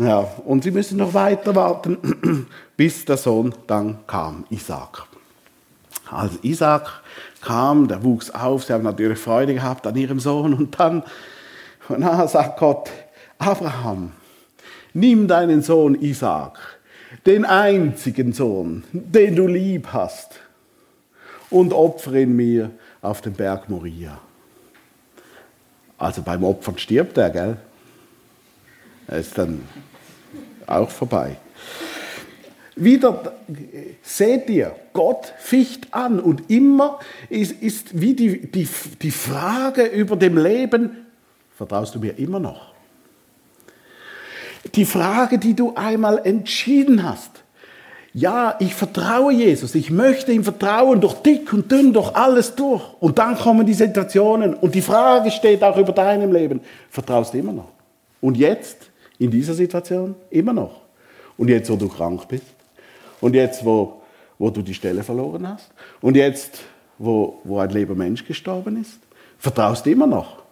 Ja, 0.00 0.26
und 0.44 0.64
sie 0.64 0.72
müssen 0.72 0.98
noch 0.98 1.14
weiter 1.14 1.54
warten, 1.54 2.48
bis 2.76 3.04
der 3.04 3.16
Sohn 3.16 3.54
dann 3.66 4.00
kam, 4.06 4.44
Isaac. 4.50 5.04
Als 6.10 6.32
Isaac 6.42 7.02
kam, 7.46 7.86
der 7.86 8.02
wuchs 8.02 8.30
auf, 8.30 8.64
sie 8.64 8.72
haben 8.72 8.82
natürlich 8.82 9.18
Freude 9.18 9.54
gehabt 9.54 9.86
an 9.86 9.94
ihrem 9.96 10.18
Sohn 10.18 10.52
und 10.52 10.78
dann 10.78 11.04
na, 11.88 12.26
sagt 12.26 12.58
Gott, 12.58 12.90
Abraham, 13.38 14.12
nimm 14.92 15.28
deinen 15.28 15.62
Sohn 15.62 15.94
Isaac, 15.94 16.58
den 17.24 17.44
einzigen 17.44 18.32
Sohn, 18.32 18.82
den 18.92 19.36
du 19.36 19.46
lieb 19.46 19.88
hast, 19.92 20.40
und 21.48 21.72
opfere 21.72 22.22
ihn 22.22 22.34
mir 22.34 22.70
auf 23.00 23.20
dem 23.20 23.34
Berg 23.34 23.68
Moria. 23.68 24.18
Also 25.98 26.22
beim 26.22 26.42
Opfern 26.42 26.76
stirbt 26.78 27.16
er, 27.16 27.30
gell? 27.30 27.56
Er 29.06 29.18
ist 29.18 29.38
dann 29.38 29.60
auch 30.66 30.90
vorbei. 30.90 31.36
Wieder 32.78 33.32
seht 34.02 34.50
ihr, 34.50 34.76
Gott 34.92 35.32
ficht 35.38 35.94
an 35.94 36.20
und 36.20 36.50
immer 36.50 37.00
ist, 37.30 37.62
ist 37.62 37.98
wie 37.98 38.12
die, 38.12 38.50
die, 38.50 38.68
die 39.00 39.10
Frage 39.10 39.86
über 39.86 40.14
dem 40.14 40.36
Leben, 40.36 41.06
vertraust 41.56 41.94
du 41.94 42.00
mir 42.00 42.18
immer 42.18 42.38
noch? 42.38 42.74
Die 44.74 44.84
Frage, 44.84 45.38
die 45.38 45.54
du 45.54 45.72
einmal 45.74 46.20
entschieden 46.24 47.02
hast. 47.02 47.30
Ja, 48.12 48.56
ich 48.60 48.74
vertraue 48.74 49.32
Jesus, 49.32 49.74
ich 49.74 49.90
möchte 49.90 50.32
ihm 50.32 50.44
vertrauen, 50.44 51.00
durch 51.00 51.14
dick 51.14 51.52
und 51.54 51.72
dünn, 51.72 51.94
durch 51.94 52.14
alles 52.14 52.56
durch. 52.56 52.82
Und 53.00 53.18
dann 53.18 53.38
kommen 53.38 53.64
die 53.64 53.74
Situationen 53.74 54.52
und 54.52 54.74
die 54.74 54.82
Frage 54.82 55.30
steht 55.30 55.62
auch 55.62 55.78
über 55.78 55.92
deinem 55.92 56.30
Leben, 56.30 56.60
vertraust 56.90 57.32
du 57.32 57.38
immer 57.38 57.52
noch? 57.52 57.68
Und 58.20 58.36
jetzt, 58.36 58.90
in 59.18 59.30
dieser 59.30 59.54
Situation, 59.54 60.14
immer 60.28 60.52
noch. 60.52 60.82
Und 61.38 61.48
jetzt, 61.48 61.70
wo 61.70 61.76
du 61.76 61.88
krank 61.88 62.26
bist, 62.28 62.55
und 63.20 63.34
jetzt, 63.34 63.64
wo, 63.64 64.02
wo 64.38 64.50
du 64.50 64.62
die 64.62 64.74
Stelle 64.74 65.02
verloren 65.02 65.48
hast? 65.48 65.70
Und 66.00 66.16
jetzt, 66.16 66.60
wo, 66.98 67.40
wo 67.44 67.58
ein 67.58 67.70
lieber 67.70 67.94
Mensch 67.94 68.24
gestorben 68.24 68.80
ist? 68.80 68.98
Vertraust 69.38 69.86
du 69.86 69.90
immer 69.90 70.06
noch? 70.06 70.42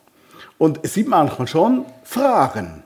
Und 0.59 0.81
es 0.83 0.95
sind 0.95 1.09
manchmal 1.09 1.47
schon 1.47 1.85
Fragen, 2.05 2.83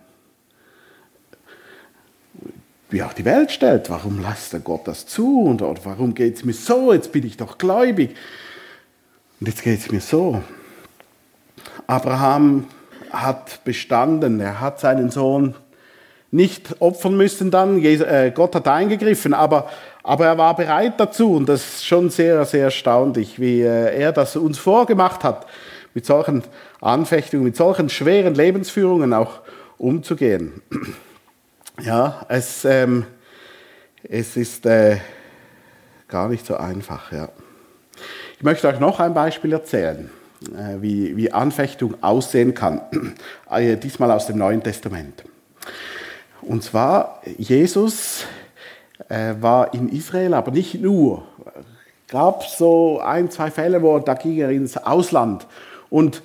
wie 2.90 3.02
auch 3.02 3.12
die 3.12 3.25
Welt 3.25 3.50
stellt. 3.50 3.90
Warum 3.90 4.23
lässt 4.23 4.52
der 4.52 4.61
Gott 4.61 4.88
das 4.88 5.06
zu? 5.06 5.42
Und, 5.42 5.61
oder 5.61 5.80
warum 5.85 6.14
geht 6.14 6.37
es 6.37 6.44
mir 6.44 6.54
so? 6.54 6.92
Jetzt 6.92 7.12
bin 7.12 7.26
ich 7.26 7.37
doch 7.37 7.58
gläubig. 7.58 8.16
Und 9.40 9.47
jetzt 9.47 9.62
geht 9.62 9.78
es 9.78 9.90
mir 9.90 10.00
so. 10.00 10.42
Abraham 11.87 12.66
hat 13.11 13.62
bestanden. 13.64 14.40
Er 14.40 14.61
hat 14.61 14.80
seinen 14.80 15.11
Sohn 15.11 15.54
nicht 16.30 16.76
opfern 16.80 17.16
müssen 17.16 17.50
dann. 17.50 17.82
Äh, 17.82 18.32
Gott 18.35 18.54
hat 18.54 18.68
eingegriffen, 18.68 19.35
aber, 19.35 19.70
aber 20.02 20.26
er 20.26 20.38
war 20.38 20.54
bereit 20.54 20.94
dazu. 20.99 21.35
Und 21.35 21.49
das 21.49 21.61
ist 21.61 21.87
schon 21.87 22.11
sehr, 22.11 22.44
sehr 22.44 22.64
erstaunlich, 22.64 23.40
wie 23.40 23.62
äh, 23.62 23.99
er 23.99 24.12
das 24.12 24.37
uns 24.37 24.58
vorgemacht 24.58 25.25
hat, 25.25 25.47
mit 25.94 26.04
solchen 26.04 26.42
Anfechtungen, 26.80 27.44
mit 27.44 27.56
solchen 27.56 27.88
schweren 27.88 28.35
Lebensführungen 28.35 29.12
auch 29.12 29.40
umzugehen. 29.78 30.62
Ja, 31.80 32.26
es, 32.28 32.64
ähm, 32.64 33.06
es 34.02 34.37
ist 34.37 34.66
äh, 34.66 34.97
gar 36.08 36.28
nicht 36.28 36.44
so 36.44 36.56
einfach. 36.56 37.12
Ja. 37.12 37.28
Ich 38.37 38.42
möchte 38.42 38.66
euch 38.66 38.80
noch 38.80 38.99
ein 38.99 39.14
Beispiel 39.14 39.52
erzählen, 39.52 40.11
äh, 40.56 40.82
wie, 40.82 41.16
wie 41.16 41.30
Anfechtung 41.30 42.02
aussehen 42.02 42.52
kann. 42.52 42.80
Äh, 43.49 43.76
diesmal 43.76 44.11
aus 44.11 44.26
dem 44.26 44.38
Neuen 44.38 44.61
Testament. 44.61 45.23
Und 46.48 46.62
zwar, 46.62 47.20
Jesus 47.36 48.24
äh, 49.10 49.34
war 49.38 49.74
in 49.74 49.90
Israel, 49.90 50.32
aber 50.32 50.50
nicht 50.50 50.80
nur. 50.80 51.22
Es 52.06 52.12
gab 52.12 52.42
so 52.44 53.00
ein, 53.00 53.30
zwei 53.30 53.50
Fälle, 53.50 53.82
wo 53.82 53.98
da 53.98 54.14
ging 54.14 54.38
er 54.38 54.48
ins 54.48 54.78
Ausland. 54.78 55.46
Und 55.90 56.22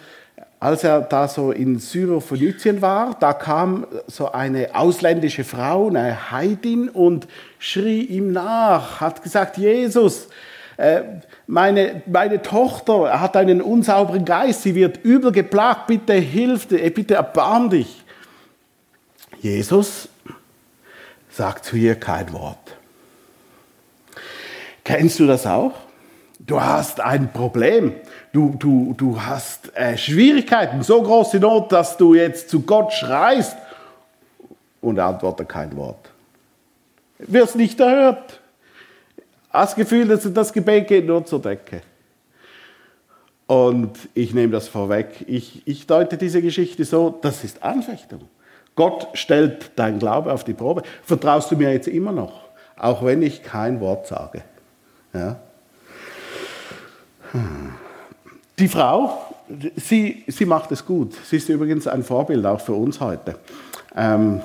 als 0.62 0.86
er 0.86 1.02
da 1.02 1.28
so 1.28 1.52
in 1.52 1.78
Syrophönizien 1.78 2.82
war, 2.82 3.18
da 3.20 3.34
kam 3.34 3.86
so 4.08 4.32
eine 4.32 4.74
ausländische 4.74 5.44
Frau, 5.44 5.90
eine 5.90 6.32
Heidin, 6.32 6.88
und 6.88 7.28
schrie 7.60 8.04
ihm 8.04 8.32
nach, 8.32 9.02
hat 9.02 9.24
gesagt, 9.24 9.58
Jesus, 9.58 10.30
äh, 10.78 11.02
meine, 11.48 12.02
meine 12.06 12.42
Tochter 12.42 13.20
hat 13.20 13.36
einen 13.36 13.62
unsauberen 13.62 14.24
Geist, 14.24 14.62
sie 14.62 14.74
wird 14.74 15.04
übel 15.04 15.34
geplagt, 15.34 15.88
bitte 15.88 16.14
hilf, 16.14 16.72
äh, 16.72 16.90
bitte 16.92 17.16
erbarm 17.16 17.70
dich. 17.70 18.06
Jesus 19.42 20.08
sagt 21.34 21.66
zu 21.66 21.76
ihr 21.76 21.96
kein 21.96 22.32
Wort. 22.32 22.78
Kennst 24.84 25.20
du 25.20 25.28
das 25.28 25.46
auch? 25.46 25.74
Du 26.40 26.62
hast 26.62 27.00
ein 27.00 27.32
Problem. 27.32 27.96
Du, 28.32 28.56
du, 28.60 28.94
du 28.98 29.22
hast 29.22 29.76
äh, 29.76 29.98
Schwierigkeiten, 29.98 30.84
so 30.84 31.02
große 31.02 31.40
Not, 31.40 31.72
dass 31.72 31.98
du 31.98 32.14
jetzt 32.16 32.50
zu 32.50 32.62
Gott 32.62 32.92
schreist 32.92 33.56
und 34.82 35.00
antwortet 35.00 35.48
kein 35.48 35.76
Wort. 35.78 36.12
Wirst 37.20 37.56
nicht 37.56 37.80
erhört. 37.80 38.42
Hast 39.50 39.72
das 39.72 39.76
Gefühl, 39.76 40.08
dass 40.08 40.32
das 40.34 40.52
Gebet 40.52 40.88
geht 40.88 41.06
nur 41.06 41.26
zur 41.26 41.42
Decke. 41.42 41.82
Und 43.48 43.98
ich 44.14 44.34
nehme 44.34 44.52
das 44.52 44.68
vorweg. 44.68 45.24
Ich, 45.28 45.62
ich 45.66 45.88
deute 45.88 46.18
diese 46.18 46.42
Geschichte 46.42 46.84
so, 46.86 47.18
das 47.22 47.44
ist 47.44 47.64
Anfechtung. 47.64 48.22
Gott 48.76 49.08
stellt 49.14 49.72
dein 49.76 50.00
Glaube 50.00 50.32
auf 50.32 50.44
die 50.44 50.54
Probe. 50.54 50.84
Vertraust 51.04 51.52
du 51.52 51.56
mir 51.56 51.72
jetzt 51.72 51.88
immer 51.88 52.12
noch, 52.12 52.42
auch 52.78 53.04
wenn 53.06 53.22
ich 53.22 53.44
kein 53.44 53.80
Wort 53.80 54.08
sage? 54.08 54.42
Ja? 55.14 55.38
Die 58.60 58.68
Frau, 58.68 59.36
sie, 59.76 60.24
sie 60.28 60.46
macht 60.46 60.72
es 60.72 60.86
gut. 60.86 61.14
Sie 61.26 61.38
ist 61.38 61.50
übrigens 61.50 61.88
ein 61.88 62.04
Vorbild 62.04 62.46
auch 62.46 62.62
für 62.62 62.74
uns 62.74 63.00
heute. 63.00 63.36
Ähm, 63.96 64.42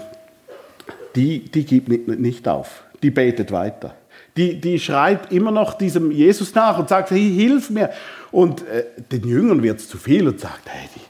die, 1.14 1.50
die 1.50 1.64
gibt 1.64 1.88
nicht 1.88 2.48
auf. 2.48 2.84
Die 3.02 3.10
betet 3.10 3.52
weiter. 3.52 3.94
Die, 4.36 4.60
die 4.60 4.78
schreit 4.78 5.32
immer 5.32 5.50
noch 5.50 5.74
diesem 5.74 6.10
Jesus 6.10 6.54
nach 6.54 6.78
und 6.78 6.88
sagt, 6.88 7.10
hey, 7.10 7.34
hilf 7.34 7.70
mir. 7.70 7.90
Und 8.30 8.66
äh, 8.68 8.84
den 9.10 9.26
Jüngern 9.26 9.62
wird 9.62 9.80
es 9.80 9.88
zu 9.88 9.98
viel 9.98 10.28
und 10.28 10.40
sagt, 10.40 10.68
hey, 10.68 10.88
die, 10.94 11.00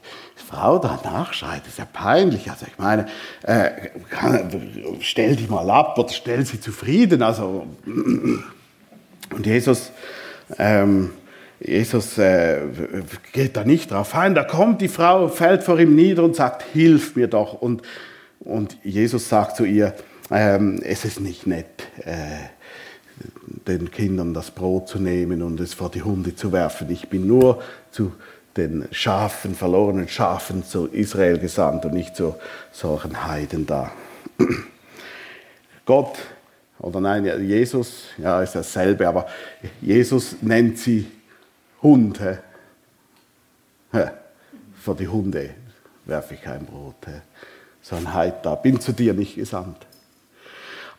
Frau 0.49 0.79
da 0.79 0.99
nachschreit, 1.03 1.61
ist 1.67 1.77
ja 1.77 1.85
peinlich. 1.85 2.49
Also 2.49 2.65
ich 2.65 2.77
meine, 2.79 3.05
äh, 3.43 3.69
stell 4.99 5.35
die 5.35 5.45
mal 5.45 5.69
ab 5.69 5.97
oder 5.97 6.09
stell 6.09 6.43
sie 6.43 6.59
zufrieden. 6.59 7.21
Also, 7.21 7.67
und 7.85 9.45
Jesus, 9.45 9.91
ähm, 10.57 11.11
Jesus 11.59 12.17
äh, 12.17 12.61
geht 13.31 13.57
da 13.57 13.63
nicht 13.63 13.91
drauf 13.91 14.15
ein. 14.15 14.33
Da 14.33 14.43
kommt 14.43 14.81
die 14.81 14.87
Frau, 14.87 15.27
fällt 15.27 15.63
vor 15.63 15.79
ihm 15.79 15.93
nieder 15.93 16.23
und 16.23 16.35
sagt, 16.35 16.63
hilf 16.73 17.15
mir 17.15 17.27
doch. 17.27 17.53
Und, 17.53 17.83
und 18.39 18.77
Jesus 18.83 19.29
sagt 19.29 19.55
zu 19.55 19.65
ihr, 19.65 19.93
ähm, 20.31 20.79
es 20.83 21.05
ist 21.05 21.19
nicht 21.19 21.45
nett, 21.45 21.67
äh, 22.05 22.47
den 23.67 23.91
Kindern 23.91 24.33
das 24.33 24.49
Brot 24.49 24.87
zu 24.87 24.97
nehmen 24.97 25.43
und 25.43 25.59
es 25.59 25.75
vor 25.75 25.91
die 25.91 26.01
Hunde 26.01 26.35
zu 26.35 26.51
werfen. 26.51 26.89
Ich 26.89 27.09
bin 27.09 27.27
nur 27.27 27.61
zu 27.91 28.13
den 28.59 28.87
Schafen, 28.91 29.55
verlorenen 29.55 30.07
Schafen 30.07 30.63
zu 30.63 30.87
Israel 30.87 31.39
gesandt 31.39 31.85
und 31.85 31.93
nicht 31.93 32.15
zu 32.15 32.35
solchen 32.71 33.25
Heiden 33.25 33.65
da. 33.65 33.91
Gott, 35.85 36.17
oder 36.79 37.01
nein, 37.01 37.25
Jesus, 37.47 38.03
ja, 38.17 38.41
ist 38.41 38.55
dasselbe, 38.55 39.07
aber 39.07 39.27
Jesus 39.81 40.35
nennt 40.41 40.77
sie 40.77 41.09
Hunde. 41.81 42.39
Für 43.91 44.95
die 44.95 45.07
Hunde 45.07 45.49
werfe 46.05 46.35
ich 46.35 46.41
kein 46.41 46.65
Brot. 46.65 46.95
So 47.81 47.95
ein 47.95 48.13
Heid 48.13 48.45
da, 48.45 48.55
bin 48.55 48.79
zu 48.79 48.93
dir 48.93 49.13
nicht 49.13 49.35
gesandt. 49.35 49.87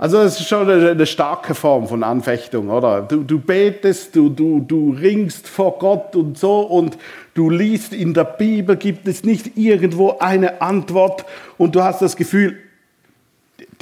Also 0.01 0.23
das 0.23 0.41
ist 0.41 0.49
schon 0.49 0.71
eine, 0.71 0.93
eine 0.93 1.05
starke 1.05 1.55
Form 1.55 1.87
von 1.87 2.03
Anfechtung, 2.03 2.71
oder? 2.71 3.03
Du, 3.03 3.23
du 3.23 3.39
betest, 3.39 4.17
du, 4.17 4.31
du, 4.31 4.61
du 4.61 4.97
ringst 4.99 5.47
vor 5.47 5.79
Gott 5.79 6.17
und 6.17 6.39
so 6.39 6.61
und 6.61 6.97
du 7.35 7.51
liest 7.51 7.93
in 7.93 8.15
der 8.15 8.25
Bibel, 8.25 8.77
gibt 8.77 9.07
es 9.07 9.25
nicht 9.25 9.59
irgendwo 9.59 10.17
eine 10.19 10.63
Antwort 10.63 11.27
und 11.59 11.75
du 11.75 11.83
hast 11.83 12.01
das 12.01 12.17
Gefühl, 12.17 12.59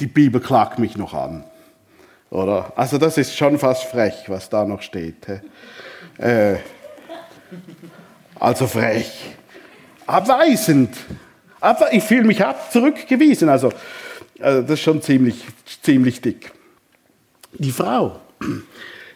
die 0.01 0.07
Bibel 0.07 0.41
klagt 0.41 0.77
mich 0.77 0.97
noch 0.97 1.13
an. 1.13 1.45
Oder? 2.31 2.73
Also 2.75 2.97
das 2.97 3.17
ist 3.17 3.37
schon 3.37 3.57
fast 3.57 3.85
frech, 3.85 4.25
was 4.27 4.49
da 4.49 4.65
noch 4.65 4.81
steht. 4.81 5.25
Äh, 6.17 6.57
Also 8.37 8.67
frech. 8.67 9.35
Abweisend. 10.05 10.97
Aber 11.61 11.93
ich 11.93 12.03
fühle 12.03 12.25
mich 12.25 12.43
ab 12.43 12.73
zurückgewiesen. 12.73 13.47
Also, 13.47 13.71
also 14.41 14.61
das 14.61 14.71
ist 14.71 14.81
schon 14.81 15.01
ziemlich, 15.01 15.45
ziemlich 15.81 16.21
dick. 16.21 16.51
Die 17.53 17.71
Frau, 17.71 18.19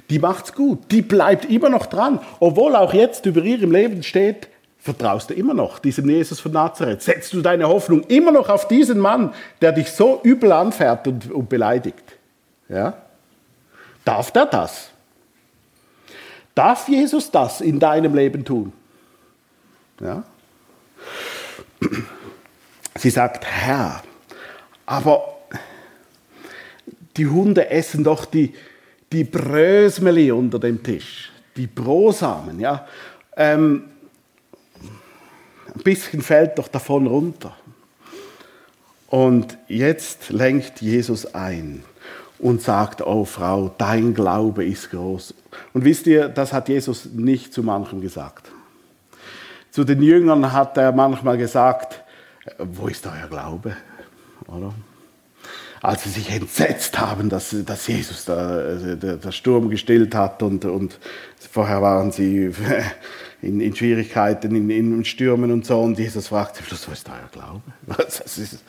die 0.09 0.19
macht's 0.19 0.53
gut. 0.53 0.91
Die 0.91 1.01
bleibt 1.01 1.45
immer 1.45 1.69
noch 1.69 1.85
dran. 1.85 2.19
Obwohl 2.39 2.75
auch 2.75 2.93
jetzt 2.93 3.25
über 3.25 3.41
ihrem 3.41 3.71
Leben 3.71 4.03
steht, 4.03 4.47
vertraust 4.79 5.29
du 5.29 5.33
immer 5.33 5.53
noch 5.53 5.79
diesem 5.79 6.09
Jesus 6.09 6.39
von 6.39 6.51
Nazareth? 6.51 7.01
Setzt 7.01 7.33
du 7.33 7.41
deine 7.41 7.67
Hoffnung 7.67 8.03
immer 8.03 8.31
noch 8.31 8.49
auf 8.49 8.67
diesen 8.67 8.99
Mann, 8.99 9.33
der 9.61 9.71
dich 9.71 9.91
so 9.91 10.19
übel 10.23 10.51
anfährt 10.51 11.07
und, 11.07 11.31
und 11.31 11.49
beleidigt? 11.49 12.03
Ja? 12.69 12.97
Darf 14.03 14.31
der 14.31 14.45
das? 14.45 14.89
Darf 16.55 16.87
Jesus 16.87 17.31
das 17.31 17.61
in 17.61 17.79
deinem 17.79 18.13
Leben 18.13 18.45
tun? 18.45 18.73
Ja? 19.99 20.23
Sie 22.95 23.09
sagt, 23.09 23.45
Herr, 23.45 24.03
aber 24.85 25.37
die 27.17 27.27
Hunde 27.27 27.69
essen 27.69 28.03
doch 28.03 28.25
die, 28.25 28.53
die 29.11 29.23
Brösmeli 29.23 30.31
unter 30.31 30.59
dem 30.59 30.81
Tisch, 30.81 31.31
die 31.55 31.67
Brosamen, 31.67 32.59
ja. 32.59 32.87
Ähm, 33.35 33.85
ein 35.75 35.83
bisschen 35.83 36.21
fällt 36.21 36.57
doch 36.57 36.67
davon 36.67 37.07
runter. 37.07 37.55
Und 39.07 39.57
jetzt 39.67 40.29
lenkt 40.29 40.81
Jesus 40.81 41.33
ein 41.35 41.83
und 42.39 42.61
sagt, 42.61 43.01
oh 43.01 43.25
Frau, 43.25 43.73
dein 43.77 44.13
Glaube 44.13 44.65
ist 44.65 44.89
groß. 44.91 45.33
Und 45.73 45.85
wisst 45.85 46.07
ihr, 46.07 46.29
das 46.29 46.51
hat 46.51 46.67
Jesus 46.67 47.05
nicht 47.05 47.53
zu 47.53 47.63
manchem 47.63 48.01
gesagt. 48.01 48.51
Zu 49.71 49.83
den 49.83 50.01
Jüngern 50.01 50.51
hat 50.51 50.77
er 50.77 50.91
manchmal 50.91 51.37
gesagt, 51.37 52.03
wo 52.57 52.87
ist 52.87 53.05
euer 53.07 53.27
Glaube? 53.29 53.77
Oder? 54.55 54.73
Als 55.81 56.03
sie 56.03 56.09
sich 56.09 56.31
entsetzt 56.31 56.99
haben, 56.99 57.29
dass, 57.29 57.55
dass 57.65 57.87
Jesus 57.87 58.25
da, 58.25 58.75
der, 58.75 59.17
der 59.17 59.31
Sturm 59.31 59.69
gestillt 59.69 60.15
hat 60.15 60.41
und, 60.41 60.63
und 60.63 60.97
vorher 61.51 61.81
waren 61.81 62.11
sie 62.11 62.51
in, 63.41 63.59
in 63.59 63.75
Schwierigkeiten, 63.75 64.55
in, 64.55 64.69
in, 64.69 65.05
Stürmen 65.05 65.51
und 65.51 65.65
so. 65.65 65.81
Und 65.81 65.99
Jesus 65.99 66.27
fragt 66.27 66.55
sie, 66.55 66.63
wo 66.69 66.91
ist 66.91 67.09
euer 67.09 67.29
Glaube? 67.31 67.61
Was, 67.85 68.37
ist 68.37 68.63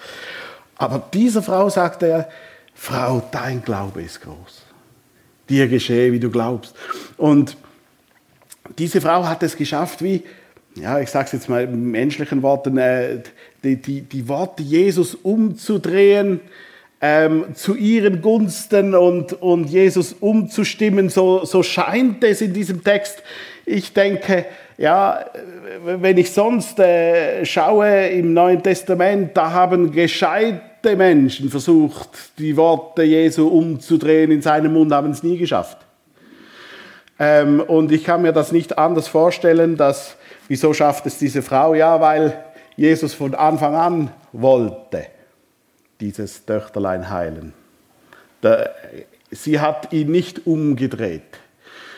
Aber 0.77 1.03
dieser 1.13 1.43
Frau 1.43 1.69
sagte 1.69 2.07
er, 2.07 2.29
Frau, 2.75 3.23
dein 3.31 3.63
Glaube 3.63 4.03
ist 4.03 4.21
groß. 4.21 4.63
Dir 5.49 5.69
geschehe, 5.69 6.13
wie 6.13 6.19
du 6.19 6.31
glaubst. 6.31 6.75
Und 7.17 7.57
diese 8.79 9.01
Frau 9.01 9.25
hat 9.27 9.43
es 9.43 9.57
geschafft, 9.57 10.03
wie, 10.03 10.25
ja, 10.75 10.99
ich 11.01 11.11
sage 11.11 11.27
es 11.27 11.33
jetzt 11.33 11.49
mal 11.49 11.65
in 11.65 11.91
menschlichen 11.91 12.43
Worten, 12.43 12.79
äh, 12.79 13.21
die, 13.63 13.77
die, 13.77 14.03
die 14.03 14.29
Worte 14.29 14.63
Jesus 14.63 15.15
umzudrehen, 15.15 16.41
ähm, 17.01 17.55
zu 17.55 17.75
ihren 17.75 18.23
Gunsten 18.23 18.95
und, 18.95 19.35
und 19.35 19.67
Jesus 19.67 20.15
umzustimmen. 20.15 21.11
So, 21.11 21.45
so 21.45 21.63
scheint 21.63 22.25
es 22.25 22.41
in 22.41 22.53
diesem 22.53 22.83
Text. 22.83 23.23
Ich 23.67 23.93
denke, 23.93 24.47
ja, 24.79 25.25
wenn 25.85 26.19
ich 26.19 26.33
sonst 26.33 26.79
äh, 26.81 27.45
schaue 27.45 28.07
im 28.09 28.33
Neuen 28.33 28.63
Testament, 28.63 29.37
da 29.37 29.53
haben 29.53 29.93
gescheite 29.93 30.97
Menschen 30.97 31.51
versucht, 31.51 32.09
die 32.39 32.57
Worte 32.57 33.03
Jesu 33.03 33.49
umzudrehen 33.49 34.31
in 34.31 34.43
seinem 34.43 34.73
Mund, 34.73 34.93
haben 34.93 35.11
es 35.11 35.23
nie 35.23 35.39
geschafft. 35.39 35.79
Ähm, 37.19 37.61
und 37.61 37.93
ich 37.93 38.05
kann 38.05 38.23
mir 38.23 38.33
das 38.33 38.51
nicht 38.51 38.77
anders 38.79 39.09
vorstellen, 39.09 39.77
dass, 39.77 40.17
wieso 40.49 40.73
schafft 40.75 41.07
es 41.07 41.19
diese 41.19 41.43
Frau? 41.43 41.75
Ja, 41.75 42.01
weil 42.01 42.45
Jesus 42.77 43.15
von 43.15 43.35
Anfang 43.35 43.75
an 43.75 44.11
wollte 44.33 45.07
dieses 46.01 46.45
Töchterlein 46.45 47.09
heilen. 47.11 47.53
sie 49.31 49.61
hat 49.61 49.93
ihn 49.93 50.11
nicht 50.11 50.47
umgedreht, 50.47 51.23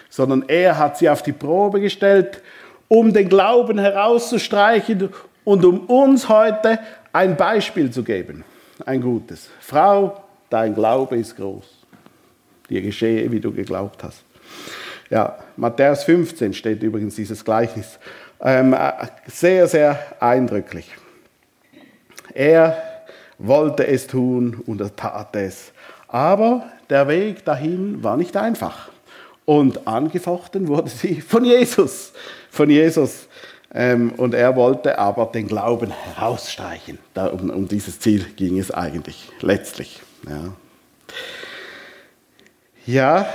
sondern 0.09 0.45
er 0.49 0.79
hat 0.79 0.99
sie 0.99 1.09
auf 1.09 1.23
die 1.23 1.33
Probe 1.33 1.81
gestellt, 1.81 2.41
um 2.89 3.13
den 3.13 3.29
Glauben 3.29 3.79
herauszustreichen 3.79 5.11
und 5.45 5.65
um 5.65 5.87
uns 5.87 6.29
heute 6.29 6.79
ein 7.13 7.37
Beispiel 7.37 7.91
zu 7.91 8.05
geben. 8.05 8.45
Ein 8.85 9.01
gutes. 9.01 9.49
Frau, 9.61 10.23
dein 10.51 10.75
Glaube 10.75 11.17
ist 11.17 11.37
groß. 11.37 11.65
Dir 12.69 12.83
geschehe, 12.83 13.31
wie 13.31 13.41
du 13.41 13.53
geglaubt 13.53 14.05
hast. 14.05 14.23
Ja, 15.09 15.39
Matthäus 15.57 16.05
15 16.05 16.53
steht 16.53 16.83
übrigens 16.83 17.15
dieses 17.15 17.45
Gleichnis. 17.45 17.99
Ähm, 18.47 18.75
äh, 18.75 18.93
sehr, 19.27 19.67
sehr 19.67 20.23
eindrücklich. 20.23 20.89
Er 22.33 22.81
wollte 23.39 23.85
es 23.89 24.07
tun 24.07 24.63
und 24.67 24.81
er 24.81 24.95
tat 24.95 25.35
es. 25.35 25.73
Aber 26.07 26.71
der 26.89 27.09
Weg 27.09 27.45
dahin 27.45 28.05
war 28.05 28.17
nicht 28.17 28.37
einfach. 28.37 28.89
Und 29.47 29.89
angefochten 29.89 30.69
wurde 30.69 30.91
sie 30.91 31.21
von 31.21 31.45
Jesus. 31.45 32.13
Von 32.49 32.71
Jesus. 32.71 33.27
Ähm, 33.75 34.13
und 34.17 34.33
er 34.33 34.55
wollte 34.55 34.97
aber 34.97 35.27
den 35.27 35.49
Glauben 35.49 35.91
herausstreichen. 35.91 36.99
um, 37.17 37.67
dieses 37.67 37.99
Ziel 37.99 38.27
ging 38.37 38.61
es 38.61 38.71
eigentlich 38.71 39.29
letztlich. 39.41 40.01
Ja. 40.29 40.53
ja, 42.87 43.27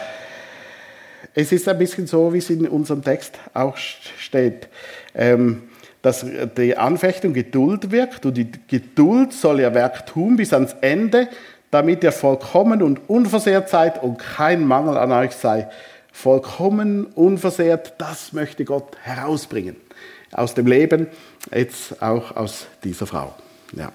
es 1.34 1.52
ist 1.52 1.68
ein 1.68 1.78
bisschen 1.78 2.08
so, 2.08 2.34
wie 2.34 2.40
es 2.40 2.50
in 2.50 2.68
unserem 2.68 3.04
Text 3.04 3.40
auch 3.54 3.78
steht. 3.78 4.68
Ähm, 5.16 5.64
dass 6.02 6.26
die 6.58 6.76
Anfechtung 6.76 7.34
Geduld 7.34 7.92
wirkt 7.92 8.26
und 8.26 8.36
die 8.36 8.52
Geduld 8.68 9.34
soll 9.34 9.60
ihr 9.60 9.74
Werk 9.74 10.08
tun 10.08 10.36
bis 10.36 10.52
ans 10.52 10.76
Ende, 10.82 11.28
damit 11.70 12.04
ihr 12.04 12.12
vollkommen 12.12 12.82
und 12.82 13.08
unversehrt 13.08 13.70
seid 13.70 14.02
und 14.02 14.18
kein 14.18 14.66
Mangel 14.66 14.98
an 14.98 15.12
euch 15.12 15.34
sei. 15.34 15.70
Vollkommen 16.12 17.06
unversehrt, 17.06 17.94
das 18.00 18.34
möchte 18.34 18.66
Gott 18.66 18.98
herausbringen 19.04 19.76
aus 20.32 20.54
dem 20.54 20.66
Leben, 20.66 21.08
jetzt 21.54 22.02
auch 22.02 22.36
aus 22.36 22.68
dieser 22.84 23.06
Frau. 23.06 23.34
Ja. 23.74 23.92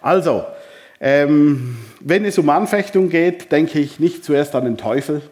Also, 0.00 0.44
ähm, 1.00 1.78
wenn 2.00 2.24
es 2.24 2.38
um 2.38 2.48
Anfechtung 2.48 3.08
geht, 3.08 3.50
denke 3.50 3.78
ich 3.78 3.98
nicht 3.98 4.24
zuerst 4.24 4.54
an 4.54 4.64
den 4.64 4.76
Teufel, 4.76 5.22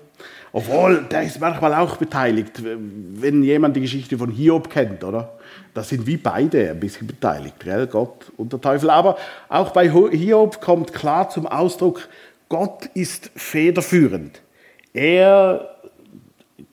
obwohl, 0.53 1.05
der 1.11 1.23
ist 1.23 1.41
manchmal 1.41 1.75
auch 1.75 1.97
beteiligt, 1.97 2.63
wenn 2.63 3.43
jemand 3.43 3.77
die 3.77 3.83
Geschichte 3.83 4.17
von 4.17 4.31
Hiob 4.31 4.71
kennt, 4.71 5.05
oder? 5.05 5.39
Da 5.75 5.83
sind 5.83 6.07
wie 6.07 6.17
beide 6.17 6.71
ein 6.71 6.81
bisschen 6.81 7.07
beteiligt, 7.07 7.61
gell? 7.61 7.87
Gott 7.87 8.33
und 8.37 8.53
der 8.53 8.61
Teufel. 8.61 8.91
Aber 8.91 9.17
auch 9.49 9.71
bei 9.71 9.91
Hiob 9.91 10.61
kommt 10.61 10.93
klar 10.93 11.29
zum 11.29 11.47
Ausdruck, 11.47 12.09
Gott 12.49 12.87
ist 12.95 13.31
federführend. 13.37 14.41
Er 14.95 15.69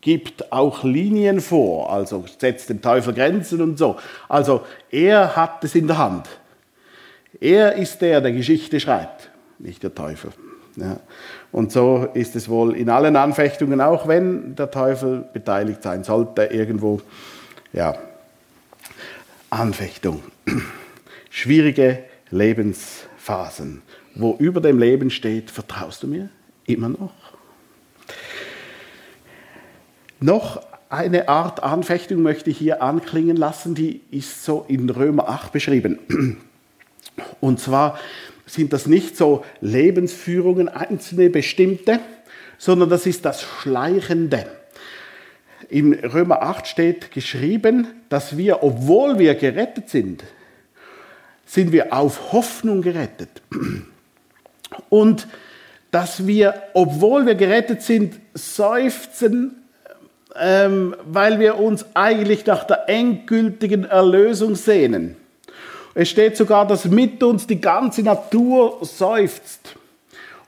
gibt 0.02 0.52
auch 0.52 0.84
Linien 0.84 1.42
vor, 1.42 1.92
also 1.92 2.26
setzt 2.40 2.70
dem 2.70 2.82
Teufel 2.82 3.14
Grenzen 3.14 3.62
und 3.62 3.78
so. 3.78 3.98
Also 4.30 4.62
er 4.90 5.36
hat 5.36 5.64
es 5.64 5.76
in 5.76 5.88
der 5.88 5.98
Hand. 5.98 6.30
Er 7.42 7.74
ist 7.74 8.02
der, 8.02 8.22
der 8.22 8.32
Geschichte 8.32 8.80
schreibt, 8.80 9.30
nicht 9.60 9.84
der 9.84 9.94
Teufel. 9.94 10.32
Ja. 10.76 11.00
Und 11.52 11.72
so 11.72 12.08
ist 12.14 12.36
es 12.36 12.50
wohl 12.50 12.76
in 12.76 12.90
allen 12.90 13.16
Anfechtungen, 13.16 13.80
auch 13.82 14.08
wenn 14.08 14.56
der 14.56 14.72
Teufel 14.72 15.26
beteiligt 15.34 15.84
sein 15.84 16.04
sollte, 16.04 16.44
irgendwo, 16.46 17.02
ja, 17.72 17.96
Anfechtung. 19.50 20.22
Schwierige 21.30 22.04
Lebensphasen, 22.30 23.82
wo 24.16 24.36
über 24.38 24.60
dem 24.60 24.80
Leben 24.80 25.10
steht, 25.10 25.50
vertraust 25.52 26.04
du 26.04 26.08
mir 26.08 26.30
immer 26.66 26.90
noch? 26.90 27.14
Noch 30.20 30.62
eine 30.90 31.28
Art 31.30 31.64
Anfechtung 31.64 32.22
möchte 32.22 32.50
ich 32.50 32.58
hier 32.58 32.82
anklingen 32.82 33.38
lassen, 33.38 33.76
die 33.76 34.02
ist 34.12 34.44
so 34.44 34.66
in 34.68 34.90
Römer 34.90 35.30
8 35.30 35.52
beschrieben. 35.52 36.00
Und 37.42 37.60
zwar 37.60 37.98
sind 38.46 38.74
das 38.74 38.86
nicht 38.86 39.18
so 39.18 39.44
Lebensführungen, 39.62 40.70
einzelne 40.70 41.30
bestimmte, 41.30 42.00
sondern 42.58 42.90
das 42.90 43.06
ist 43.06 43.26
das 43.26 43.42
Schleichende. 43.42 44.46
In 45.70 45.94
Römer 45.94 46.42
8 46.44 46.68
steht 46.68 47.12
geschrieben, 47.12 47.88
dass 48.10 48.38
wir, 48.38 48.64
obwohl 48.64 49.18
wir 49.18 49.36
gerettet 49.36 49.90
sind, 49.90 50.24
sind 51.46 51.72
wir 51.72 51.94
auf 51.94 52.34
Hoffnung 52.34 52.82
gerettet. 52.82 53.30
Und 54.90 55.28
dass 55.92 56.28
wir, 56.28 56.62
obwohl 56.74 57.26
wir 57.26 57.36
gerettet 57.36 57.82
sind, 57.82 58.20
seufzen, 58.34 59.64
ähm, 60.38 60.96
weil 61.06 61.40
wir 61.40 61.58
uns 61.58 61.86
eigentlich 61.94 62.46
nach 62.46 62.66
der 62.66 62.90
endgültigen 62.90 63.86
Erlösung 63.86 64.56
sehnen. 64.56 65.16
Es 65.98 66.10
steht 66.10 66.36
sogar, 66.36 66.68
dass 66.68 66.86
mit 66.86 67.24
uns 67.24 67.48
die 67.48 67.62
ganze 67.62 68.04
Natur 68.04 68.80
seufzt 68.82 69.78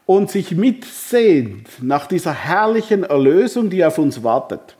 und 0.05 0.29
sich 0.29 0.51
mitsehnt 0.51 1.67
nach 1.81 2.05
dieser 2.05 2.33
herrlichen 2.33 3.05
Erlösung, 3.05 3.69
die 3.69 3.83
auf 3.83 3.97
uns 3.97 4.23
wartet. 4.23 4.75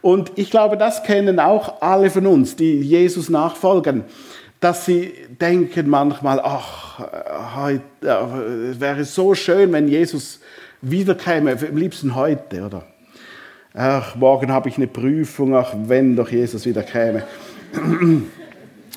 Und 0.00 0.32
ich 0.36 0.50
glaube, 0.50 0.78
das 0.78 1.02
kennen 1.02 1.38
auch 1.38 1.82
alle 1.82 2.10
von 2.10 2.26
uns, 2.26 2.56
die 2.56 2.80
Jesus 2.80 3.28
nachfolgen, 3.28 4.04
dass 4.60 4.86
sie 4.86 5.12
denken 5.40 5.90
manchmal, 5.90 6.40
ach, 6.40 7.00
heute, 7.56 7.82
es 8.70 8.80
wäre 8.80 9.04
so 9.04 9.34
schön, 9.34 9.72
wenn 9.72 9.88
Jesus 9.88 10.40
wiederkäme, 10.80 11.52
am 11.52 11.76
liebsten 11.76 12.14
heute, 12.14 12.62
oder? 12.64 12.86
Ach, 13.74 14.16
morgen 14.16 14.50
habe 14.50 14.70
ich 14.70 14.78
eine 14.78 14.86
Prüfung, 14.86 15.54
ach, 15.54 15.74
wenn 15.74 16.16
doch 16.16 16.30
Jesus 16.30 16.64
wieder 16.64 16.82
käme. 16.82 17.24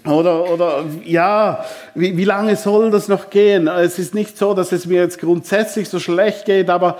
Oder, 0.05 0.49
oder 0.49 0.85
ja, 1.03 1.65
wie, 1.93 2.15
wie 2.15 2.23
lange 2.23 2.55
soll 2.55 2.89
das 2.89 3.07
noch 3.07 3.29
gehen? 3.29 3.67
Es 3.67 3.99
ist 3.99 4.15
nicht 4.15 4.37
so, 4.37 4.53
dass 4.53 4.71
es 4.71 4.85
mir 4.85 5.01
jetzt 5.01 5.19
grundsätzlich 5.19 5.89
so 5.89 5.99
schlecht 5.99 6.45
geht, 6.45 6.69
aber, 6.69 6.99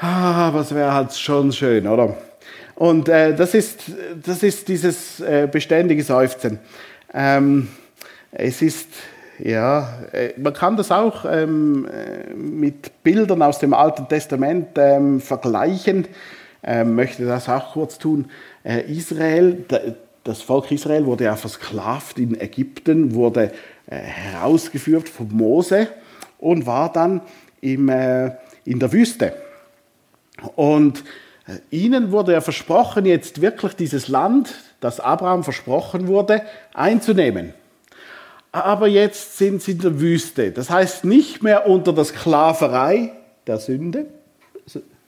ah, 0.00 0.52
es 0.58 0.74
wäre 0.74 0.92
halt 0.92 1.14
schon 1.14 1.52
schön, 1.52 1.86
oder? 1.86 2.16
Und 2.76 3.08
äh, 3.08 3.34
das, 3.34 3.54
ist, 3.54 3.82
das 4.24 4.42
ist 4.42 4.68
dieses 4.68 5.20
äh, 5.20 5.48
beständige 5.50 6.02
Seufzen. 6.02 6.58
Ähm, 7.12 7.68
es 8.32 8.62
ist, 8.62 8.88
ja, 9.38 9.88
äh, 10.12 10.32
man 10.36 10.52
kann 10.52 10.76
das 10.76 10.90
auch 10.90 11.24
ähm, 11.24 11.86
äh, 11.86 12.34
mit 12.34 13.02
Bildern 13.04 13.42
aus 13.42 13.58
dem 13.58 13.74
Alten 13.74 14.08
Testament 14.08 14.68
ähm, 14.76 15.20
vergleichen. 15.20 16.08
Ähm, 16.64 16.94
möchte 16.94 17.26
das 17.26 17.48
auch 17.48 17.74
kurz 17.74 17.98
tun. 17.98 18.30
Äh, 18.64 18.90
Israel, 18.90 19.64
das 20.24 20.40
Volk 20.40 20.70
Israel 20.72 21.04
wurde 21.04 21.24
ja 21.24 21.36
versklavt 21.36 22.18
in 22.18 22.40
Ägypten, 22.40 23.14
wurde 23.14 23.52
äh, 23.86 23.96
herausgeführt 23.96 25.08
von 25.08 25.28
Mose 25.30 25.88
und 26.38 26.66
war 26.66 26.90
dann 26.92 27.20
im, 27.60 27.88
äh, 27.90 28.32
in 28.64 28.78
der 28.78 28.90
Wüste. 28.92 29.34
Und 30.56 31.04
äh, 31.46 31.58
ihnen 31.70 32.10
wurde 32.10 32.32
ja 32.32 32.40
versprochen, 32.40 33.04
jetzt 33.04 33.42
wirklich 33.42 33.74
dieses 33.74 34.08
Land, 34.08 34.54
das 34.80 34.98
Abraham 34.98 35.44
versprochen 35.44 36.08
wurde, 36.08 36.42
einzunehmen. 36.72 37.52
Aber 38.50 38.86
jetzt 38.86 39.36
sind 39.36 39.62
sie 39.62 39.72
in 39.72 39.80
der 39.80 40.00
Wüste. 40.00 40.52
Das 40.52 40.70
heißt 40.70 41.04
nicht 41.04 41.42
mehr 41.42 41.66
unter 41.66 41.92
der 41.92 42.04
Sklaverei 42.04 43.12
der 43.46 43.58
Sünde, 43.58 44.06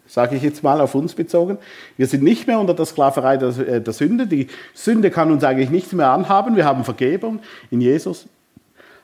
sage 0.07 0.37
ich 0.37 0.43
jetzt 0.43 0.63
mal 0.63 0.81
auf 0.81 0.95
uns 0.95 1.15
bezogen. 1.15 1.59
Wir 1.97 2.07
sind 2.07 2.23
nicht 2.23 2.47
mehr 2.47 2.59
unter 2.59 2.75
der 2.75 2.87
Sklaverei 2.87 3.37
der, 3.37 3.49
äh, 3.59 3.81
der, 3.81 3.93
Sünde. 3.93 4.27
Die 4.27 4.49
Sünde 4.75 5.11
kann 5.11 5.31
uns 5.31 5.45
eigentlich 5.45 5.71
nichts 5.71 5.93
mehr 5.93 6.11
anhaben. 6.11 6.57
Wir 6.57 6.65
haben 6.65 6.85
Vergebung 6.85 7.41
in 7.71 7.81
Jesus. 7.81 8.27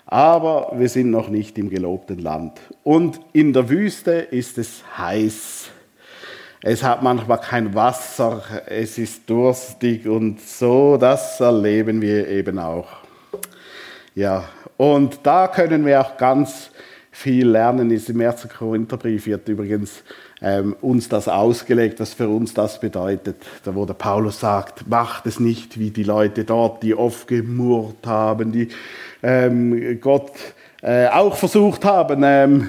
Aber 0.07 0.73
wir 0.77 0.89
sind 0.89 1.11
noch 1.11 1.29
nicht 1.29 1.57
im 1.59 1.71
gelobten 1.71 2.19
Land. 2.19 2.61
Und 2.85 3.21
in 3.33 3.53
der 3.53 3.69
Wüste 3.69 4.13
ist 4.13 4.59
es 4.59 4.83
heiß. 4.99 5.71
Es 6.65 6.83
hat 6.85 7.03
manchmal 7.03 7.39
kein 7.39 7.75
Wasser, 7.75 8.43
es 8.67 8.97
ist 8.97 9.29
durstig 9.29 10.07
und 10.07 10.41
so, 10.41 10.97
das 10.97 11.41
erleben 11.41 12.01
wir 12.01 12.29
eben 12.29 12.57
auch. 12.61 12.87
Ja, 14.15 14.45
und 14.77 15.19
da 15.25 15.49
können 15.49 15.85
wir 15.85 16.01
auch 16.01 16.17
ganz 16.17 16.71
viel 17.11 17.49
lernen. 17.49 17.91
Im 17.91 18.21
1. 18.21 18.49
Korintherbrief 18.57 19.27
wird 19.27 19.49
übrigens 19.49 20.05
ähm, 20.43 20.77
uns 20.81 21.09
das 21.09 21.29
ausgelegt, 21.29 22.01
was 22.01 22.15
für 22.15 22.29
uns 22.29 22.53
das 22.55 22.81
bedeutet. 22.81 23.37
Da 23.65 23.75
wo 23.75 23.87
der 23.87 23.95
Paulus 23.95 24.41
sagt, 24.41 24.89
macht 24.89 25.27
es 25.27 25.39
nicht 25.39 25.79
wie 25.79 25.91
die 25.91 26.03
Leute 26.03 26.45
dort, 26.45 26.83
die 26.83 26.95
oft 26.95 27.29
gemurrt 27.29 28.07
haben, 28.07 28.53
die 28.53 28.69
ähm, 29.23 30.01
Gott 30.01 30.33
äh, 30.83 31.07
auch 31.09 31.37
versucht 31.37 31.85
haben, 31.85 32.23
ähm, 32.25 32.69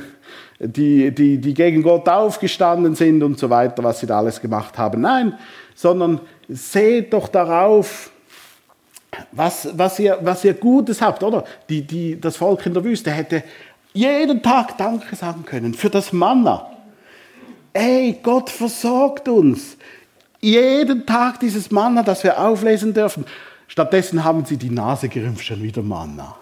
die, 0.59 1.11
die, 1.11 1.39
die 1.39 1.53
gegen 1.53 1.81
Gott 1.81 2.07
aufgestanden 2.07 2.95
sind 2.95 3.23
und 3.23 3.39
so 3.39 3.49
weiter, 3.49 3.83
was 3.83 3.99
sie 3.99 4.07
da 4.07 4.19
alles 4.19 4.39
gemacht 4.39 4.77
haben. 4.77 5.01
Nein, 5.01 5.33
sondern 5.75 6.21
seht 6.47 7.11
doch 7.11 7.27
darauf, 7.27 8.11
was, 9.31 9.69
was, 9.73 9.99
ihr, 9.99 10.17
was 10.21 10.43
ihr 10.45 10.53
Gutes 10.53 11.01
habt, 11.01 11.23
oder? 11.23 11.43
Die, 11.69 11.81
die, 11.81 12.19
das 12.19 12.37
Volk 12.37 12.65
in 12.65 12.73
der 12.73 12.83
Wüste 12.83 13.11
hätte 13.11 13.43
jeden 13.93 14.41
Tag 14.41 14.77
Danke 14.77 15.15
sagen 15.15 15.45
können 15.45 15.73
für 15.73 15.89
das 15.89 16.13
Manna. 16.13 16.72
Ey, 17.73 18.19
Gott 18.21 18.49
versorgt 18.49 19.27
uns. 19.27 19.77
Jeden 20.39 21.05
Tag 21.05 21.39
dieses 21.39 21.71
Manna, 21.71 22.03
das 22.03 22.23
wir 22.23 22.39
auflesen 22.39 22.93
dürfen. 22.93 23.25
Stattdessen 23.67 24.23
haben 24.23 24.45
sie 24.45 24.57
die 24.57 24.69
Nase 24.69 25.09
gerümpft, 25.09 25.45
schon 25.45 25.63
wieder 25.63 25.81
Manna. 25.81 26.35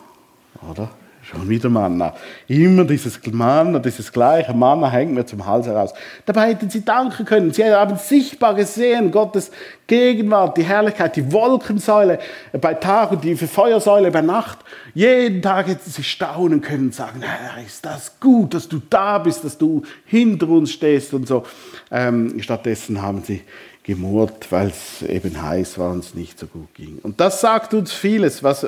Oder? 0.69 0.89
Schon 1.23 1.47
wieder 1.47 1.69
Manna. 1.69 2.15
Immer 2.47 2.83
dieses 2.83 3.19
Manna, 3.31 3.77
dieses 3.77 4.11
gleiche 4.11 4.53
Manna 4.53 4.89
hängt 4.89 5.13
mir 5.13 5.23
zum 5.23 5.45
Hals 5.45 5.67
heraus. 5.67 5.93
Dabei 6.25 6.49
hätten 6.49 6.69
sie 6.69 6.83
danken 6.83 7.25
können. 7.25 7.53
Sie 7.53 7.63
haben 7.63 7.95
sichtbar 7.97 8.55
gesehen, 8.55 9.11
Gottes 9.11 9.51
Gegenwart, 9.85 10.57
die 10.57 10.63
Herrlichkeit, 10.63 11.15
die 11.15 11.31
Wolkensäule 11.31 12.17
bei 12.59 12.73
Tag 12.73 13.11
und 13.11 13.23
die 13.23 13.35
Feuersäule 13.35 14.09
bei 14.09 14.21
Nacht. 14.21 14.59
Jeden 14.95 15.43
Tag 15.43 15.67
hätten 15.67 15.89
sie 15.89 16.03
staunen 16.03 16.61
können 16.61 16.85
und 16.85 16.95
sagen, 16.95 17.21
Herr, 17.21 17.63
ist 17.63 17.85
das 17.85 18.19
gut, 18.19 18.55
dass 18.55 18.67
du 18.67 18.81
da 18.89 19.19
bist, 19.19 19.43
dass 19.43 19.57
du 19.57 19.83
hinter 20.05 20.49
uns 20.49 20.71
stehst 20.71 21.13
und 21.13 21.27
so. 21.27 21.43
Ähm, 21.91 22.41
stattdessen 22.41 23.01
haben 23.01 23.21
sie 23.23 23.41
gemurrt, 23.83 24.51
weil 24.51 24.67
es 24.67 25.01
eben 25.01 25.41
heiß 25.41 25.77
war 25.77 25.91
und 25.91 25.99
es 25.99 26.13
nicht 26.13 26.37
so 26.37 26.45
gut 26.47 26.73
ging. 26.75 26.99
Und 27.01 27.19
das 27.19 27.41
sagt 27.41 27.73
uns 27.73 27.91
vieles, 27.91 28.43
was, 28.43 28.67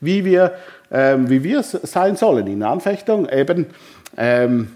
wie, 0.00 0.24
wir, 0.24 0.54
ähm, 0.90 1.28
wie 1.28 1.42
wir 1.44 1.62
sein 1.62 2.16
sollen 2.16 2.46
in 2.46 2.62
Anfechtung. 2.62 3.28
Eben 3.28 3.66
ähm, 4.16 4.72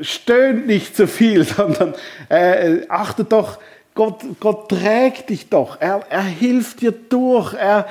stöhnt 0.00 0.66
nicht 0.66 0.96
zu 0.96 1.06
viel, 1.06 1.44
sondern 1.56 1.94
äh, 2.28 2.80
achtet 2.88 3.32
doch, 3.32 3.58
Gott, 3.94 4.22
Gott 4.40 4.70
trägt 4.70 5.28
dich 5.28 5.50
doch. 5.50 5.78
Er, 5.80 6.00
er 6.08 6.22
hilft 6.22 6.80
dir 6.80 6.92
durch. 6.92 7.52
Er, 7.52 7.86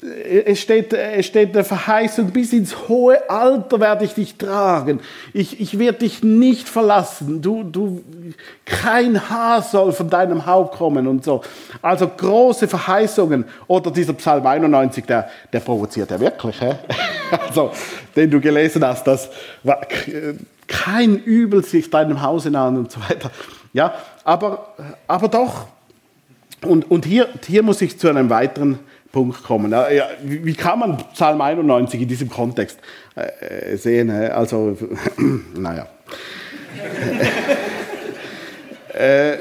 es 0.00 0.60
steht, 0.60 0.92
es 0.92 1.26
steht 1.26 1.54
eine 1.54 1.64
Verheißung, 1.64 2.30
bis 2.30 2.52
ins 2.52 2.88
hohe 2.88 3.28
Alter 3.28 3.80
werde 3.80 4.04
ich 4.04 4.14
dich 4.14 4.36
tragen. 4.36 5.00
Ich, 5.32 5.60
ich 5.60 5.78
werde 5.78 5.98
dich 5.98 6.22
nicht 6.22 6.68
verlassen. 6.68 7.42
Du, 7.42 7.64
du, 7.64 8.02
kein 8.64 9.28
Haar 9.28 9.62
soll 9.62 9.92
von 9.92 10.08
deinem 10.08 10.46
Haupt 10.46 10.76
kommen 10.76 11.06
und 11.06 11.24
so. 11.24 11.42
Also 11.82 12.08
große 12.08 12.68
Verheißungen. 12.68 13.44
Oder 13.66 13.90
dieser 13.90 14.12
Psalm 14.12 14.46
91, 14.46 15.04
der, 15.04 15.28
der 15.52 15.60
provoziert 15.60 16.10
ja 16.10 16.20
wirklich. 16.20 16.60
He? 16.60 16.72
Also, 17.46 17.72
den 18.16 18.30
du 18.30 18.40
gelesen 18.40 18.82
hast, 18.86 19.06
dass 19.06 19.28
kein 20.66 21.18
Übel 21.18 21.62
sich 21.62 21.90
deinem 21.90 22.22
Hause 22.22 22.50
nahen 22.50 22.78
und 22.78 22.90
so 22.90 23.00
weiter. 23.06 23.30
Ja, 23.74 23.94
aber, 24.24 24.74
aber 25.06 25.28
doch. 25.28 25.66
Und, 26.64 26.90
und 26.90 27.04
hier, 27.04 27.28
hier 27.46 27.62
muss 27.62 27.82
ich 27.82 27.98
zu 27.98 28.08
einem 28.08 28.30
weiteren 28.30 28.78
Punkt 29.12 29.42
kommen. 29.42 29.72
Ja, 29.72 30.08
wie 30.22 30.54
kann 30.54 30.78
man 30.80 30.96
Psalm 31.12 31.40
91 31.40 32.02
in 32.02 32.08
diesem 32.08 32.28
Kontext 32.28 32.78
äh, 33.14 33.76
sehen? 33.76 34.10
Also, 34.10 34.76
naja. 35.54 35.86
äh, 38.94 39.38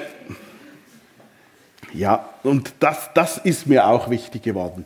ja, 1.94 2.30
und 2.44 2.74
das, 2.80 3.10
das 3.14 3.38
ist 3.40 3.68
mir 3.68 3.88
auch 3.88 4.10
wichtig 4.10 4.44
geworden. 4.44 4.86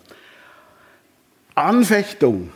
Anfechtung 1.55 2.51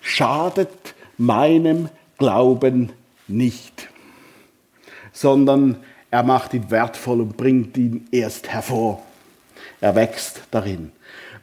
schadet 0.00 0.94
meinem 1.16 1.90
Glauben 2.18 2.92
nicht, 3.28 3.88
sondern 5.12 5.76
er 6.10 6.22
macht 6.22 6.54
ihn 6.54 6.70
wertvoll 6.70 7.20
und 7.20 7.36
bringt 7.36 7.76
ihn 7.76 8.08
erst 8.10 8.48
hervor. 8.48 9.02
Er 9.80 9.94
wächst 9.94 10.42
darin 10.50 10.92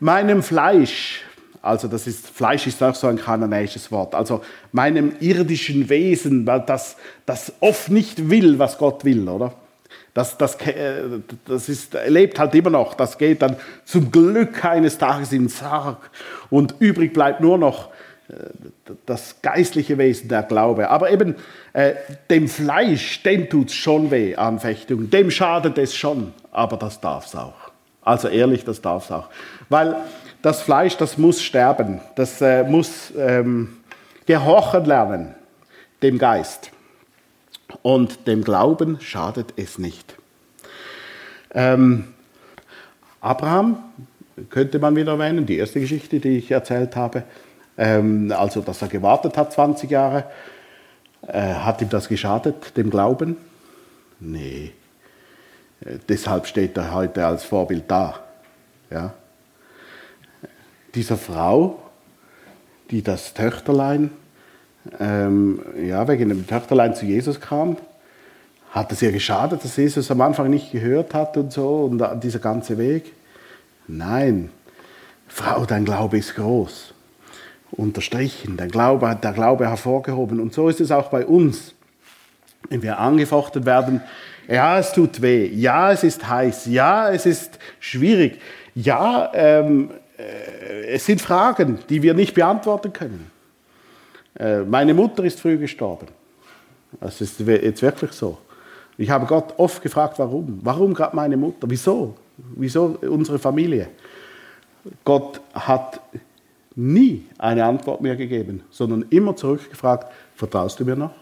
meinem 0.02 0.44
Fleisch, 0.44 1.22
also 1.62 1.88
das 1.88 2.08
ist, 2.08 2.28
Fleisch 2.28 2.68
ist 2.68 2.82
auch 2.82 2.96
so 2.96 3.08
ein 3.08 3.18
kananäisches 3.18 3.92
Wort, 3.92 4.16
also 4.16 4.42
meinem 4.72 5.14
irdischen 5.20 5.90
Wesen, 5.90 6.46
weil 6.48 6.62
das, 6.62 6.98
das 7.26 7.54
oft 7.60 7.90
nicht 7.90 8.30
will, 8.30 8.60
was 8.60 8.78
Gott 8.78 9.06
will, 9.06 9.30
oder? 9.30 9.54
Das, 10.14 10.38
das, 10.38 10.56
äh, 10.68 11.04
das 11.46 11.70
ist, 11.70 11.96
lebt 12.08 12.38
halt 12.38 12.54
immer 12.56 12.70
noch. 12.70 12.96
Das 12.96 13.18
geht 13.18 13.42
dann 13.42 13.56
zum 13.86 14.12
Glück 14.12 14.66
eines 14.66 14.98
Tages 14.98 15.32
in 15.32 15.44
den 15.44 15.50
Sarg. 15.50 16.10
Und 16.50 16.76
übrig 16.80 17.14
bleibt 17.14 17.40
nur 17.40 17.58
noch 17.58 17.92
äh, 18.28 18.34
das 19.06 19.38
geistliche 19.42 19.98
Wesen, 19.98 20.28
der 20.28 20.44
Glaube. 20.44 20.90
Aber 20.90 21.12
eben 21.12 21.36
äh, 21.72 21.94
dem 22.30 22.50
Fleisch, 22.50 23.24
dem 23.24 23.50
tut 23.50 23.70
es 23.70 23.76
schon 23.76 24.12
weh, 24.12 24.36
Anfechtung. 24.36 25.10
Dem 25.10 25.32
schadet 25.32 25.78
es 25.78 25.96
schon. 25.96 26.34
Aber 26.52 26.76
das 26.76 27.00
darf 27.00 27.28
es 27.28 27.36
auch. 27.36 27.61
Also 28.04 28.28
ehrlich, 28.28 28.64
das 28.66 28.82
darf 28.82 29.06
es 29.06 29.12
auch. 29.12 29.30
Weil 29.70 29.96
das 30.42 30.62
Fleisch, 30.62 30.98
das 30.98 31.18
muss 31.18 31.42
sterben. 31.42 32.02
Das 32.16 32.42
äh, 32.42 32.64
muss 32.64 33.14
ähm, 33.18 33.78
gehorchen 34.26 34.86
lernen, 34.86 35.36
dem 36.02 36.18
Geist. 36.18 36.72
Und 37.84 38.28
dem 38.28 38.44
Glauben 38.44 39.00
schadet 39.02 39.54
es 39.56 39.78
nicht. 39.78 40.16
Ähm, 41.54 42.08
Abraham 43.22 43.78
könnte 44.50 44.80
man 44.80 44.96
wieder 44.96 45.14
erwähnen, 45.14 45.46
die 45.46 45.58
erste 45.58 45.80
Geschichte, 45.80 46.20
die 46.20 46.38
ich 46.38 46.52
erzählt 46.52 46.96
habe. 46.96 47.24
Ähm, 47.78 48.34
also, 48.36 48.62
dass 48.62 48.82
er 48.82 48.88
gewartet 48.88 49.38
hat 49.38 49.54
20 49.54 49.90
Jahre. 49.90 50.26
Äh, 51.28 51.54
hat 51.54 51.82
ihm 51.82 51.90
das 51.90 52.10
geschadet, 52.10 52.76
dem 52.76 52.90
Glauben? 52.90 53.38
Nee. 54.20 54.74
Deshalb 56.08 56.46
steht 56.46 56.78
er 56.78 56.94
heute 56.94 57.26
als 57.26 57.44
Vorbild 57.44 57.90
da. 57.90 58.20
Ja. 58.90 59.14
Dieser 60.94 61.18
Frau, 61.18 61.80
die 62.92 63.02
das 63.02 63.34
Töchterlein, 63.34 64.12
ähm, 65.00 65.62
ja, 65.84 66.08
wegen 66.08 66.30
dem 66.30 66.46
Töchterlein 66.46 66.96
zu 66.96 67.06
Jesus 67.06 67.40
kam, 67.40 67.78
hat 68.72 68.92
es 68.92 69.02
ihr 69.02 69.12
geschadet, 69.12 69.64
dass 69.64 69.76
Jesus 69.76 70.10
am 70.12 70.22
Anfang 70.22 70.50
nicht 70.50 70.72
gehört 70.72 71.14
hat 71.14 71.36
und 71.38 71.52
so 71.52 71.86
und 71.86 72.24
dieser 72.24 72.40
ganze 72.40 72.78
Weg? 72.78 73.14
Nein, 73.88 74.50
Frau, 75.28 75.66
dein 75.66 75.86
Glaube 75.86 76.18
ist 76.18 76.36
groß. 76.36 76.94
Unterstrichen, 77.72 78.58
der 78.58 78.68
Glaube 78.68 79.10
hat 79.10 79.24
der 79.24 79.34
Glaube 79.34 79.68
hervorgehoben. 79.68 80.40
Und 80.40 80.54
so 80.54 80.68
ist 80.70 80.82
es 80.82 80.92
auch 80.92 81.10
bei 81.10 81.26
uns. 81.26 81.74
Wenn 82.70 82.82
wir 82.82 83.00
angefochten 83.00 83.66
werden, 83.66 84.02
ja, 84.48 84.80
es 84.80 84.92
tut 84.92 85.22
weh, 85.22 85.48
ja, 85.48 85.92
es 85.92 86.04
ist 86.04 86.28
heiß, 86.28 86.66
ja, 86.68 87.10
es 87.10 87.26
ist 87.26 87.60
schwierig, 87.80 88.40
ja, 88.76 89.32
ähm, 89.34 89.92
äh, 90.18 90.86
es 90.88 91.06
sind 91.06 91.22
Fragen, 91.22 91.80
die 91.90 92.02
wir 92.02 92.14
nicht 92.14 92.34
beantworten 92.34 92.94
können. 92.94 93.32
Äh, 94.38 94.62
meine 94.62 94.94
Mutter 94.94 95.24
ist 95.24 95.40
früh 95.40 95.58
gestorben. 95.58 96.08
Das 97.00 97.22
ist 97.22 97.40
jetzt 97.40 97.82
wirklich 97.82 98.12
so. 98.12 98.38
Ich 98.98 99.10
habe 99.10 99.26
Gott 99.26 99.54
oft 99.58 99.82
gefragt, 99.82 100.20
warum? 100.20 100.60
Warum 100.62 100.94
gerade 100.94 101.16
meine 101.16 101.38
Mutter? 101.38 101.68
Wieso? 101.70 102.16
Wieso 102.56 102.98
unsere 103.02 103.40
Familie? 103.40 103.88
Gott 105.04 105.42
hat 105.54 106.02
nie 106.76 107.26
eine 107.38 107.66
Antwort 107.66 108.02
mehr 108.02 108.16
gegeben, 108.16 108.64
sondern 108.70 109.06
immer 109.10 109.36
zurückgefragt, 109.36 110.12
vertraust 110.36 110.80
du 110.80 110.86
mir 110.86 110.96
noch? 110.96 111.21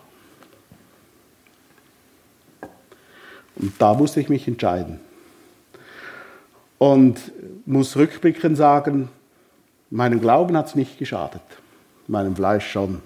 Und 3.60 3.74
da 3.80 3.94
musste 3.94 4.22
ich 4.22 4.30
mich 4.30 4.48
entscheiden. 4.48 5.00
Und 6.78 7.20
muss 7.66 7.98
rückblickend 7.98 8.58
sagen, 8.58 9.10
meinem 9.90 10.22
Glauben 10.22 10.56
hat 10.58 10.68
es 10.68 10.76
nicht 10.76 10.98
geschadet, 10.98 11.42
meinem 12.08 12.36
Fleisch 12.36 12.72
schon. 12.72 13.02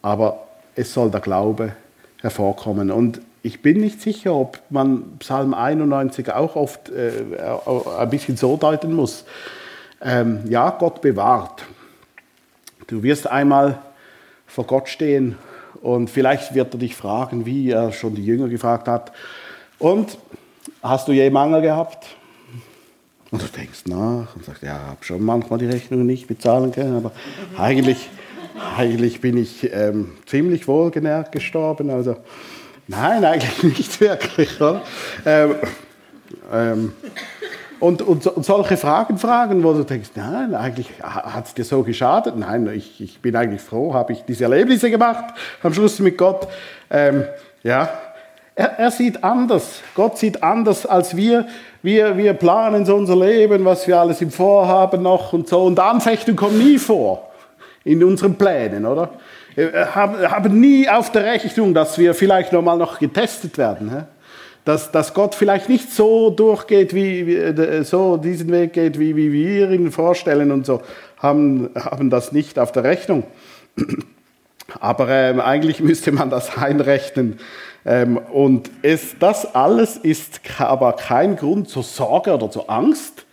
Aber 0.00 0.46
es 0.76 0.94
soll 0.94 1.10
der 1.10 1.20
Glaube 1.20 1.74
hervorkommen. 2.20 2.90
Und 2.90 3.20
ich 3.42 3.62
bin 3.62 3.80
nicht 3.80 4.00
sicher, 4.00 4.34
ob 4.34 4.60
man 4.70 5.18
Psalm 5.18 5.54
91 5.54 6.32
auch 6.32 6.56
oft 6.56 6.90
äh, 6.90 7.24
ein 7.98 8.10
bisschen 8.10 8.36
so 8.36 8.56
deuten 8.56 8.94
muss. 8.94 9.24
Ähm, 10.00 10.40
ja, 10.48 10.70
Gott 10.70 11.00
bewahrt. 11.00 11.64
Du 12.86 13.02
wirst 13.02 13.26
einmal 13.26 13.78
vor 14.46 14.66
Gott 14.66 14.88
stehen 14.88 15.36
und 15.82 16.10
vielleicht 16.10 16.54
wird 16.54 16.74
er 16.74 16.78
dich 16.78 16.96
fragen, 16.96 17.46
wie 17.46 17.70
er 17.70 17.92
schon 17.92 18.14
die 18.14 18.24
Jünger 18.24 18.48
gefragt 18.48 18.88
hat. 18.88 19.12
Und 19.78 20.18
hast 20.82 21.08
du 21.08 21.12
je 21.12 21.30
Mangel 21.30 21.62
gehabt? 21.62 22.06
Und 23.30 23.42
du 23.42 23.46
denkst 23.46 23.84
nach 23.86 24.34
und 24.34 24.44
sagst, 24.44 24.62
ja, 24.62 24.76
ich 24.76 24.90
habe 24.90 25.04
schon 25.04 25.22
manchmal 25.22 25.58
die 25.58 25.66
Rechnungen 25.66 26.06
nicht 26.06 26.26
bezahlen 26.26 26.72
können, 26.72 26.96
aber 26.96 27.12
eigentlich, 27.56 28.10
eigentlich 28.76 29.20
bin 29.20 29.36
ich 29.36 29.72
ähm, 29.72 30.12
ziemlich 30.26 30.66
wohlgenährt 30.66 31.30
gestorben. 31.30 31.90
Also 31.90 32.16
Nein, 32.90 33.24
eigentlich 33.24 33.62
nicht 33.62 34.00
wirklich. 34.00 34.50
Ähm, 35.24 35.54
ähm, 36.52 36.92
und, 37.80 38.02
und, 38.02 38.26
und, 38.26 38.44
solche 38.44 38.76
Fragen 38.76 39.18
fragen, 39.18 39.64
wo 39.64 39.72
du 39.72 39.84
denkst, 39.84 40.10
nein, 40.14 40.54
eigentlich 40.54 40.88
hat 41.02 41.46
es 41.46 41.54
dir 41.54 41.64
so 41.64 41.82
geschadet. 41.82 42.36
Nein, 42.36 42.70
ich, 42.74 43.00
ich 43.00 43.20
bin 43.20 43.34
eigentlich 43.34 43.62
froh, 43.62 43.94
habe 43.94 44.12
ich 44.12 44.22
diese 44.24 44.44
Erlebnisse 44.44 44.90
gemacht 44.90 45.34
am 45.62 45.72
Schluss 45.72 45.98
mit 45.98 46.18
Gott. 46.18 46.46
Ähm, 46.90 47.24
ja, 47.62 47.88
er, 48.54 48.78
er, 48.78 48.90
sieht 48.90 49.24
anders. 49.24 49.80
Gott 49.94 50.18
sieht 50.18 50.42
anders 50.42 50.84
als 50.84 51.16
wir. 51.16 51.46
Wir, 51.82 52.18
wir 52.18 52.34
planen 52.34 52.84
so 52.84 52.94
unser 52.94 53.16
Leben, 53.16 53.64
was 53.64 53.86
wir 53.88 53.98
alles 53.98 54.20
im 54.20 54.30
Vorhaben 54.30 55.02
noch 55.02 55.32
und 55.32 55.48
so. 55.48 55.62
Und 55.64 55.80
Anfechtung 55.80 56.36
kommt 56.36 56.58
nie 56.58 56.78
vor 56.78 57.30
in 57.84 58.04
unseren 58.04 58.34
Plänen, 58.34 58.84
oder? 58.84 59.10
Äh, 59.56 59.86
haben 59.86 60.60
nie 60.60 60.88
auf 60.88 61.10
der 61.12 61.24
Rechnung, 61.24 61.72
dass 61.72 61.96
wir 61.98 62.14
vielleicht 62.14 62.52
nochmal 62.52 62.76
noch 62.76 62.98
getestet 62.98 63.56
werden. 63.56 64.06
Dass, 64.64 64.92
dass 64.92 65.14
Gott 65.14 65.34
vielleicht 65.34 65.68
nicht 65.68 65.90
so 65.90 66.30
durchgeht, 66.30 66.94
wie, 66.94 67.34
äh, 67.34 67.82
so 67.82 68.16
diesen 68.16 68.50
Weg 68.50 68.74
geht, 68.74 68.98
wie, 68.98 69.16
wie 69.16 69.32
wir 69.32 69.70
ihn 69.70 69.90
vorstellen 69.90 70.50
und 70.50 70.66
so, 70.66 70.82
haben, 71.18 71.70
haben 71.74 72.10
das 72.10 72.32
nicht 72.32 72.58
auf 72.58 72.72
der 72.72 72.84
Rechnung. 72.84 73.24
Aber 74.80 75.08
ähm, 75.08 75.40
eigentlich 75.40 75.80
müsste 75.80 76.12
man 76.12 76.30
das 76.30 76.56
einrechnen. 76.56 77.40
Ähm, 77.84 78.18
und 78.18 78.70
es, 78.82 79.16
das 79.18 79.54
alles 79.54 79.96
ist 79.96 80.40
aber 80.58 80.92
kein 80.92 81.34
Grund 81.36 81.68
zur 81.68 81.82
Sorge 81.82 82.34
oder 82.34 82.50
zur 82.50 82.70
Angst, 82.70 83.24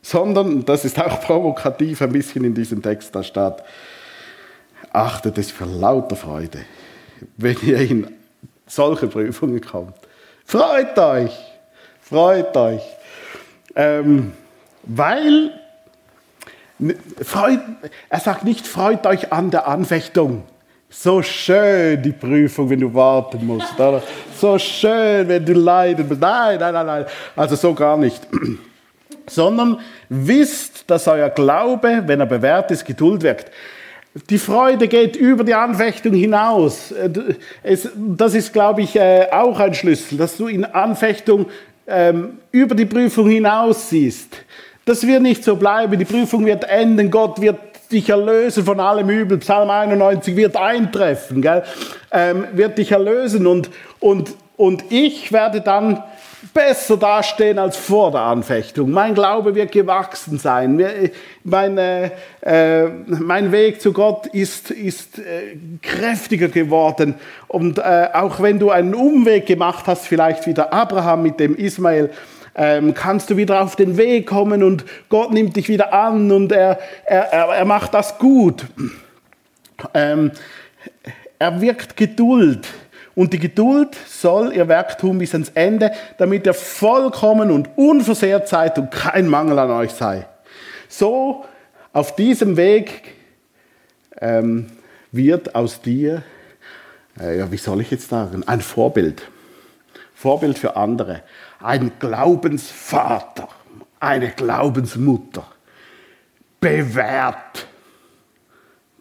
sondern 0.00 0.64
das 0.64 0.84
ist 0.84 0.98
auch 0.98 1.20
provokativ 1.20 2.00
ein 2.00 2.12
bisschen 2.12 2.44
in 2.44 2.54
diesem 2.54 2.80
Text 2.80 3.14
da 3.14 3.22
steht 3.22 3.56
achtet 4.96 5.36
es 5.36 5.50
für 5.50 5.66
lauter 5.66 6.16
Freude, 6.16 6.60
wenn 7.36 7.56
ihr 7.62 7.78
in 7.78 8.06
solche 8.66 9.06
Prüfungen 9.06 9.60
kommt. 9.60 9.94
Freut 10.46 10.96
euch, 10.96 11.32
freut 12.00 12.56
euch. 12.56 12.82
Ähm, 13.74 14.32
weil, 14.84 15.50
freut, 17.22 17.60
er 18.08 18.20
sagt 18.20 18.44
nicht, 18.44 18.64
freut 18.64 19.06
euch 19.06 19.32
an 19.32 19.50
der 19.50 19.66
Anfechtung. 19.66 20.44
So 20.88 21.20
schön 21.20 22.00
die 22.00 22.12
Prüfung, 22.12 22.70
wenn 22.70 22.78
du 22.78 22.94
warten 22.94 23.44
musst. 23.44 23.74
Oder? 23.74 24.02
So 24.38 24.56
schön, 24.56 25.26
wenn 25.28 25.44
du 25.44 25.52
leiden 25.52 26.06
musst. 26.06 26.20
Nein, 26.20 26.60
nein, 26.60 26.72
nein, 26.72 26.86
nein. 26.86 27.06
Also 27.34 27.56
so 27.56 27.74
gar 27.74 27.96
nicht. 27.96 28.22
Sondern 29.26 29.80
wisst, 30.08 30.88
dass 30.88 31.08
euer 31.08 31.30
Glaube, 31.30 32.04
wenn 32.06 32.20
er 32.20 32.26
bewährt 32.26 32.70
ist, 32.70 32.84
Geduld 32.84 33.24
wirkt. 33.24 33.50
Die 34.30 34.38
Freude 34.38 34.88
geht 34.88 35.14
über 35.14 35.44
die 35.44 35.52
Anfechtung 35.52 36.14
hinaus. 36.14 36.90
Äh, 36.90 37.10
das 37.96 38.34
ist, 38.34 38.52
glaube 38.52 38.80
ich, 38.80 38.96
äh, 38.96 39.26
auch 39.30 39.60
ein 39.60 39.74
Schlüssel, 39.74 40.16
dass 40.16 40.38
du 40.38 40.46
in 40.46 40.64
Anfechtung 40.64 41.46
ähm, 41.86 42.38
über 42.50 42.74
die 42.74 42.86
Prüfung 42.86 43.28
hinaus 43.28 43.90
siehst. 43.90 44.36
Das 44.86 45.06
wird 45.06 45.20
nicht 45.20 45.44
so 45.44 45.56
bleiben. 45.56 45.98
Die 45.98 46.06
Prüfung 46.06 46.46
wird 46.46 46.64
enden. 46.64 47.10
Gott 47.10 47.40
wird 47.42 47.58
dich 47.92 48.08
erlösen 48.08 48.64
von 48.64 48.80
allem 48.80 49.10
Übel. 49.10 49.36
Psalm 49.38 49.68
91 49.68 50.34
wird 50.34 50.56
eintreffen, 50.56 51.42
gell? 51.42 51.62
Ähm, 52.10 52.46
wird 52.52 52.78
dich 52.78 52.92
erlösen 52.92 53.46
und, 53.46 53.70
und, 54.00 54.34
und 54.56 54.84
ich 54.90 55.30
werde 55.30 55.60
dann 55.60 56.02
besser 56.52 56.96
dastehen 56.96 57.58
als 57.58 57.76
vor 57.76 58.10
der 58.10 58.22
Anfechtung. 58.22 58.90
Mein 58.90 59.14
Glaube 59.14 59.54
wird 59.54 59.72
gewachsen 59.72 60.38
sein. 60.38 60.82
Mein, 61.44 61.78
äh, 61.78 62.10
mein 63.06 63.52
Weg 63.52 63.80
zu 63.80 63.92
Gott 63.92 64.26
ist, 64.26 64.70
ist 64.70 65.18
äh, 65.18 65.56
kräftiger 65.82 66.48
geworden. 66.48 67.14
Und 67.48 67.78
äh, 67.78 68.08
auch 68.12 68.40
wenn 68.40 68.58
du 68.58 68.70
einen 68.70 68.94
Umweg 68.94 69.46
gemacht 69.46 69.86
hast, 69.86 70.06
vielleicht 70.06 70.46
wie 70.46 70.54
der 70.54 70.72
Abraham 70.72 71.22
mit 71.22 71.40
dem 71.40 71.56
Ismael, 71.56 72.10
ähm, 72.56 72.94
kannst 72.94 73.30
du 73.30 73.36
wieder 73.36 73.62
auf 73.62 73.76
den 73.76 73.96
Weg 73.96 74.26
kommen 74.26 74.62
und 74.62 74.84
Gott 75.08 75.30
nimmt 75.32 75.56
dich 75.56 75.68
wieder 75.68 75.92
an 75.92 76.32
und 76.32 76.52
er, 76.52 76.78
er, 77.04 77.24
er 77.30 77.64
macht 77.64 77.92
das 77.94 78.18
gut. 78.18 78.66
Ähm, 79.92 80.32
er 81.38 81.60
wirkt 81.60 81.96
Geduld 81.96 82.66
und 83.16 83.32
die 83.32 83.38
Geduld 83.38 83.96
soll 84.06 84.52
ihr 84.52 84.68
Werk 84.68 84.98
tun 84.98 85.18
bis 85.18 85.32
ans 85.32 85.48
Ende, 85.54 85.90
damit 86.18 86.46
ihr 86.46 86.54
vollkommen 86.54 87.50
und 87.50 87.70
unversehrt 87.76 88.46
seid 88.46 88.78
und 88.78 88.90
kein 88.90 89.26
Mangel 89.26 89.58
an 89.58 89.70
euch 89.70 89.92
sei. 89.92 90.26
So 90.86 91.46
auf 91.94 92.14
diesem 92.14 92.58
Weg 92.58 93.14
ähm, 94.20 94.66
wird 95.12 95.54
aus 95.54 95.80
dir, 95.80 96.22
äh, 97.18 97.38
ja, 97.38 97.50
wie 97.50 97.56
soll 97.56 97.80
ich 97.80 97.90
jetzt 97.90 98.10
sagen, 98.10 98.46
ein 98.46 98.60
Vorbild. 98.60 99.22
Vorbild 100.14 100.58
für 100.58 100.76
andere. 100.76 101.22
Ein 101.58 101.92
Glaubensvater, 101.98 103.48
eine 103.98 104.30
Glaubensmutter. 104.30 105.46
Bewährt 106.60 107.66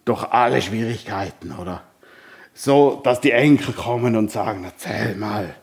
durch 0.06 0.24
alle 0.24 0.62
Schwierigkeiten, 0.62 1.52
oder? 1.52 1.84
So, 2.56 3.02
dass 3.04 3.22
die 3.22 3.32
Enkel 3.32 3.74
kommen 3.74 4.16
und 4.16 4.32
sagen, 4.32 4.64
erzähl 4.64 5.16
mal, 5.16 5.54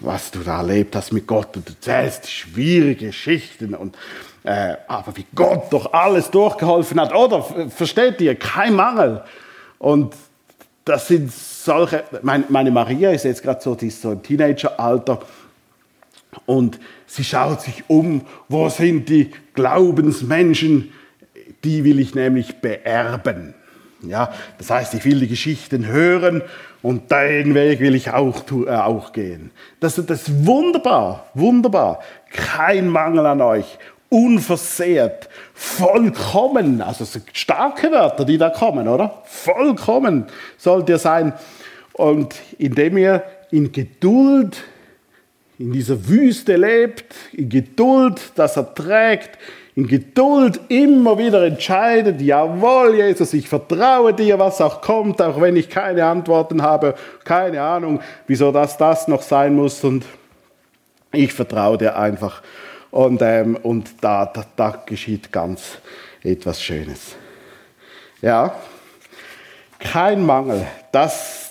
was 0.00 0.30
du 0.30 0.40
da 0.40 0.58
erlebt 0.58 0.94
hast 0.94 1.12
mit 1.12 1.26
Gott 1.26 1.56
und 1.56 1.68
du 1.68 1.72
erzählst 1.72 2.30
schwierige 2.30 3.06
Geschichten 3.06 3.74
und 3.74 3.96
äh, 4.44 4.76
aber 4.86 5.16
wie 5.16 5.26
Gott 5.34 5.72
doch 5.72 5.92
alles 5.92 6.30
durchgeholfen 6.30 7.00
hat, 7.00 7.14
oder 7.14 7.42
versteht 7.70 8.20
ihr, 8.20 8.34
kein 8.34 8.74
Mangel. 8.74 9.22
Und 9.78 10.14
das 10.84 11.08
sind 11.08 11.32
solche, 11.32 12.04
meine, 12.22 12.44
meine 12.48 12.70
Maria 12.70 13.10
ist 13.10 13.24
jetzt 13.24 13.42
gerade 13.42 13.60
so, 13.60 13.74
die 13.74 13.88
ist 13.88 14.00
so 14.00 14.12
im 14.12 14.22
Teenageralter 14.22 15.20
und 16.46 16.80
sie 17.06 17.24
schaut 17.24 17.60
sich 17.62 17.84
um, 17.88 18.22
wo 18.48 18.68
sind 18.68 19.08
die 19.08 19.30
Glaubensmenschen, 19.54 20.92
die 21.64 21.84
will 21.84 21.98
ich 22.00 22.14
nämlich 22.14 22.56
beerben. 22.56 23.54
Ja, 24.02 24.32
das 24.58 24.70
heißt, 24.70 24.94
ich 24.94 25.04
will 25.04 25.20
die 25.20 25.28
Geschichten 25.28 25.86
hören 25.86 26.42
und 26.82 27.10
den 27.10 27.54
Weg 27.54 27.80
will 27.80 27.96
ich 27.96 28.10
auch, 28.10 28.44
äh, 28.66 28.70
auch 28.70 29.12
gehen. 29.12 29.50
Das, 29.80 29.96
das 29.96 30.28
ist 30.28 30.46
wunderbar, 30.46 31.26
wunderbar. 31.34 32.00
Kein 32.30 32.88
Mangel 32.88 33.26
an 33.26 33.40
euch, 33.40 33.78
unversehrt, 34.08 35.28
vollkommen. 35.52 36.80
Also 36.80 37.04
starke 37.32 37.90
Wörter, 37.90 38.24
die 38.24 38.38
da 38.38 38.50
kommen, 38.50 38.86
oder? 38.86 39.22
Vollkommen 39.24 40.26
sollt 40.56 40.88
ihr 40.88 40.98
sein. 40.98 41.32
Und 41.92 42.36
indem 42.58 42.98
ihr 42.98 43.24
in 43.50 43.72
Geduld 43.72 44.62
in 45.58 45.72
dieser 45.72 46.08
Wüste 46.08 46.54
lebt, 46.56 47.16
in 47.32 47.48
Geduld 47.48 48.20
das 48.36 48.56
erträgt, 48.56 49.30
in 49.78 49.86
Geduld 49.86 50.58
immer 50.66 51.18
wieder 51.18 51.44
entscheidet, 51.44 52.20
jawohl, 52.20 52.96
Jesus, 52.96 53.32
ich 53.32 53.48
vertraue 53.48 54.12
dir, 54.12 54.36
was 54.36 54.60
auch 54.60 54.80
kommt, 54.80 55.22
auch 55.22 55.40
wenn 55.40 55.54
ich 55.54 55.70
keine 55.70 56.04
Antworten 56.04 56.62
habe, 56.62 56.96
keine 57.22 57.62
Ahnung, 57.62 58.00
wieso 58.26 58.50
das 58.50 58.76
das 58.76 59.06
noch 59.06 59.22
sein 59.22 59.54
muss 59.54 59.84
und 59.84 60.04
ich 61.12 61.32
vertraue 61.32 61.78
dir 61.78 61.96
einfach. 61.96 62.42
Und, 62.90 63.22
ähm, 63.22 63.56
und 63.62 63.90
da, 64.00 64.26
da, 64.26 64.44
da 64.56 64.82
geschieht 64.84 65.30
ganz 65.30 65.78
etwas 66.24 66.60
Schönes. 66.60 67.14
Ja, 68.20 68.56
kein 69.78 70.26
Mangel, 70.26 70.66
das 70.90 71.47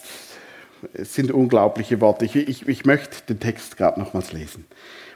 sind 0.94 1.32
unglaubliche 1.32 2.02
Worte. 2.02 2.26
Ich, 2.26 2.36
ich, 2.36 2.68
ich 2.68 2.86
möchte 2.86 3.24
den 3.28 3.40
Text 3.40 3.78
gerade 3.78 4.00
nochmals 4.00 4.34
lesen. 4.34 4.66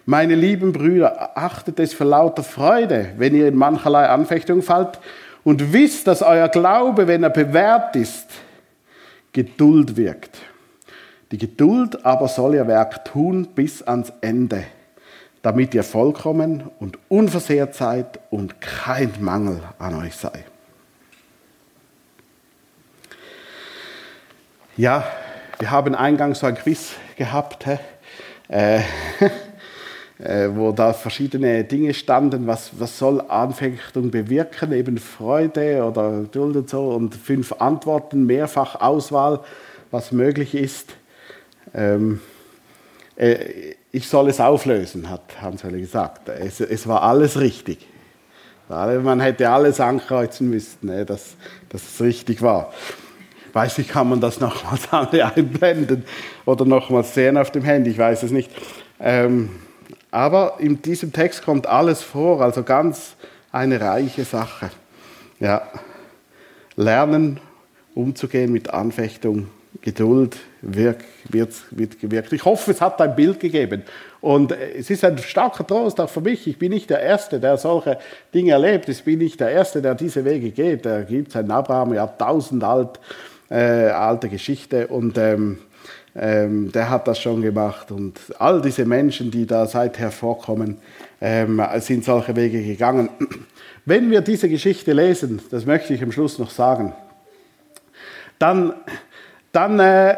Meine 0.06 0.36
lieben 0.36 0.74
Brüder, 0.74 1.38
achtet 1.38 1.80
es 1.80 1.94
für 1.94 2.04
lauter 2.04 2.44
Freude, 2.44 3.14
wenn 3.18 3.36
ihr 3.36 3.48
in 3.48 3.56
mancherlei 3.56 4.08
Anfechtung 4.08 4.62
fallt 4.64 5.00
und 5.44 5.74
wisst, 5.74 6.08
dass 6.08 6.22
euer 6.22 6.50
Glaube, 6.50 7.08
wenn 7.08 7.24
er 7.24 7.30
bewährt 7.30 7.96
ist, 7.96 8.28
Geduld 9.32 9.96
wirkt. 9.96 10.38
Die 11.32 11.38
Geduld 11.38 12.06
aber 12.06 12.28
soll 12.28 12.56
ihr 12.56 12.68
Werk 12.68 13.06
tun 13.06 13.48
bis 13.56 13.82
ans 13.84 14.12
Ende, 14.22 14.66
damit 15.42 15.74
ihr 15.74 15.84
vollkommen 15.84 16.70
und 16.80 16.98
unversehrt 17.08 17.76
seid 17.76 18.20
und 18.30 18.60
kein 18.60 19.14
Mangel 19.20 19.62
an 19.80 19.96
euch 19.96 20.16
sei. 20.16 20.44
Ja, 24.76 25.06
wir 25.62 25.70
haben 25.70 25.94
eingangs 25.94 26.40
so 26.40 26.48
ein 26.48 26.56
Quiz 26.56 26.94
gehabt. 27.16 27.66
Äh, 28.48 28.80
äh, 30.20 30.50
wo 30.54 30.72
da 30.72 30.92
verschiedene 30.94 31.64
Dinge 31.64 31.94
standen, 31.94 32.48
was, 32.48 32.72
was 32.80 32.98
soll 32.98 33.22
Anfechtung 33.22 34.10
bewirken, 34.10 34.72
eben 34.72 34.98
Freude 34.98 35.84
oder 35.84 36.22
Geduld 36.22 36.56
und 36.56 36.70
so, 36.70 36.90
und 36.90 37.16
fünf 37.16 37.54
Antworten, 37.54 38.26
mehrfach 38.26 38.82
Auswahl, 38.82 39.42
was 39.92 40.12
möglich 40.12 40.56
ist. 40.56 40.96
Ähm, 41.76 42.22
äh, 43.16 43.76
ich 43.92 44.08
soll 44.08 44.30
es 44.30 44.40
auflösen, 44.40 45.10
hat 45.10 45.42
Hans-Hölle 45.42 45.80
gesagt. 45.80 46.28
Es, 46.30 46.60
es, 46.60 46.88
war 46.88 47.04
alles 47.04 47.40
richtig. 47.40 47.86
Man 48.68 49.20
hätte 49.20 49.50
alles 49.50 49.80
ankreuzen 49.80 50.50
müssen, 50.50 51.06
dass, 51.06 51.36
dass 51.70 51.84
es 51.84 52.02
richtig 52.02 52.42
war. 52.42 52.74
Weiß 53.54 53.78
ich, 53.80 53.88
kann 53.88 54.10
man 54.10 54.22
das 54.22 54.40
nochmals 54.40 54.92
einblenden 55.36 56.06
oder 56.46 56.66
nochmals 56.66 57.14
sehen 57.14 57.38
auf 57.38 57.52
dem 57.52 57.64
Handy, 57.64 57.92
ich 57.92 57.98
weiß 57.98 58.24
es 58.24 58.32
nicht. 58.32 58.50
Ähm, 59.00 59.50
aber 60.12 60.56
in 60.60 60.82
diesem 60.82 61.14
Text 61.14 61.44
kommt 61.44 61.68
alles 61.68 62.02
vor, 62.02 62.42
also 62.42 62.64
ganz 62.64 63.16
eine 63.52 63.80
reiche 63.80 64.26
Sache. 64.26 64.70
Ja, 65.40 65.64
lernen, 66.76 67.40
umzugehen 67.96 68.52
mit 68.52 68.70
Anfechtung, 68.70 69.48
Geduld 69.82 70.38
wirk, 70.62 71.04
wird, 71.30 71.54
wird 71.72 72.00
gewirkt. 72.00 72.34
Ich 72.34 72.46
hoffe, 72.46 72.72
es 72.72 72.82
hat 72.82 73.02
ein 73.02 73.16
Bild 73.16 73.40
gegeben. 73.40 73.84
Und 74.20 74.52
es 74.52 74.90
ist 74.90 75.04
ein 75.04 75.18
starker 75.18 75.66
Trost 75.66 76.00
auch 76.00 76.10
für 76.10 76.22
mich. 76.22 76.46
Ich 76.46 76.60
bin 76.60 76.72
nicht 76.72 76.90
der 76.90 77.02
Erste, 77.02 77.40
der 77.40 77.58
solche 77.58 77.98
Dinge 78.34 78.52
erlebt. 78.52 78.88
Ich 78.90 79.04
bin 79.04 79.20
nicht 79.20 79.40
der 79.40 79.50
Erste, 79.50 79.82
der 79.82 79.96
diese 79.96 80.24
Wege 80.24 80.52
geht. 80.52 80.86
Da 80.86 81.02
gibt 81.02 81.30
es 81.30 81.36
einen 81.36 81.50
Abraham, 81.52 81.94
Jahrtausend 81.94 82.64
alt, 82.64 83.00
äh, 83.52 83.90
alte 83.90 84.30
Geschichte. 84.30 84.88
Und 84.88 85.18
ähm, 85.18 85.60
ähm, 86.16 86.72
der 86.72 86.90
hat 86.90 87.08
das 87.08 87.20
schon 87.20 87.42
gemacht. 87.42 87.92
Und 87.92 88.20
all 88.40 88.62
diese 88.62 88.86
Menschen, 88.86 89.30
die 89.30 89.46
da 89.46 89.66
seither 89.66 90.12
vorkommen, 90.12 90.78
ähm, 91.20 91.62
sind 91.80 92.04
solche 92.04 92.36
Wege 92.36 92.64
gegangen. 92.64 93.10
Wenn 93.86 94.10
wir 94.10 94.22
diese 94.22 94.48
Geschichte 94.50 94.94
lesen, 94.94 95.42
das 95.52 95.66
möchte 95.66 95.94
ich 95.94 96.02
am 96.02 96.12
Schluss 96.12 96.40
noch 96.40 96.50
sagen, 96.50 96.94
dann, 98.40 98.74
dann 99.52 99.80
äh, 99.80 100.18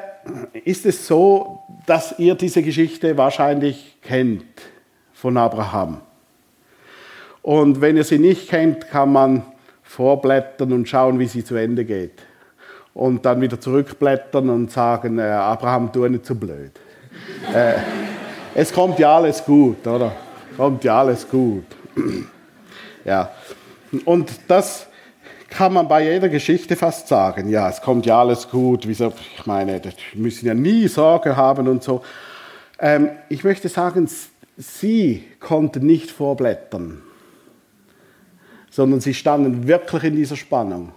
ist 0.64 0.86
es 0.86 1.08
so, 1.08 1.60
dass 1.86 2.18
ihr 2.20 2.36
diese 2.36 2.62
Geschichte 2.62 3.18
wahrscheinlich 3.18 3.98
kennt 4.02 4.46
von 5.14 5.38
Abraham. 5.38 6.02
Und 7.42 7.82
wenn 7.82 7.98
ihr 7.98 8.04
sie 8.06 8.20
nicht 8.20 8.50
kennt, 8.50 8.90
kann 8.90 9.12
man 9.12 9.44
vorblättern 9.84 10.72
und 10.72 10.88
schauen, 10.88 11.20
wie 11.20 11.28
sie 11.28 11.44
zu 11.44 11.56
Ende 11.56 11.84
geht 11.84 12.14
und 12.94 13.26
dann 13.26 13.42
wieder 13.42 13.60
zurückblättern 13.60 14.50
und 14.50 14.72
sagen, 14.72 15.20
äh, 15.20 15.24
Abraham, 15.24 15.92
tu 15.92 16.08
nicht 16.08 16.26
so 16.26 16.36
blöd. 16.36 16.72
äh, 17.54 17.74
es 18.56 18.72
kommt 18.72 19.00
ja 19.00 19.16
alles 19.16 19.44
gut, 19.44 19.86
oder? 19.88 20.16
Kommt 20.56 20.84
ja 20.84 21.00
alles 21.00 21.28
gut. 21.28 21.66
ja. 23.06 23.32
Und 24.06 24.32
das 24.48 24.88
kann 25.50 25.74
man 25.74 25.88
bei 25.88 26.04
jeder 26.04 26.30
Geschichte 26.30 26.76
fast 26.76 27.08
sagen. 27.08 27.50
Ja, 27.50 27.70
es 27.70 27.82
kommt 27.82 28.06
ja 28.06 28.20
alles 28.20 28.50
gut. 28.50 28.88
Wieso? 28.88 29.14
Ich 29.38 29.46
meine, 29.46 29.84
wir 29.84 29.92
müssen 30.16 30.46
ja 30.46 30.54
nie 30.54 30.88
Sorge 30.88 31.36
haben 31.36 31.68
und 31.68 31.84
so. 31.84 32.02
Ähm, 32.80 33.10
ich 33.30 33.44
möchte 33.44 33.70
sagen, 33.70 34.10
sie 34.58 35.24
konnten 35.40 35.86
nicht 35.86 36.12
vorblättern, 36.12 37.02
sondern 38.70 39.00
sie 39.00 39.14
standen 39.14 39.68
wirklich 39.68 40.04
in 40.04 40.16
dieser 40.16 40.36
Spannung. 40.36 40.92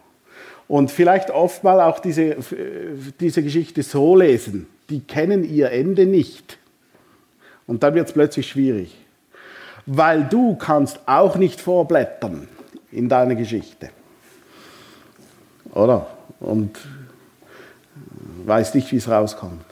Und 0.69 0.91
vielleicht 0.91 1.31
oft 1.31 1.63
mal 1.63 1.81
auch 1.81 2.01
diese, 2.01 2.37
diese 3.21 3.43
Geschichte 3.43 3.83
so 3.83 4.17
lesen. 4.17 4.67
Die 4.91 5.01
kennen 5.01 5.45
ihr 5.45 5.71
Ende 5.71 6.07
nicht. 6.07 6.59
Und 7.67 7.83
dann 7.83 7.95
wird 7.95 8.09
es 8.09 8.13
plötzlich 8.13 8.49
schwierig. 8.49 8.97
Weil 9.87 10.25
du 10.25 10.57
kannst 10.57 11.01
auch 11.07 11.37
nicht 11.37 11.61
vorblättern 11.61 12.49
in 12.91 13.09
deiner 13.09 13.37
Geschichte. 13.37 13.91
Oder? 15.73 16.09
Und 16.41 16.79
weißt 18.45 18.75
nicht, 18.75 18.91
wie 18.91 18.97
es 18.97 19.09
rauskommt. 19.09 19.65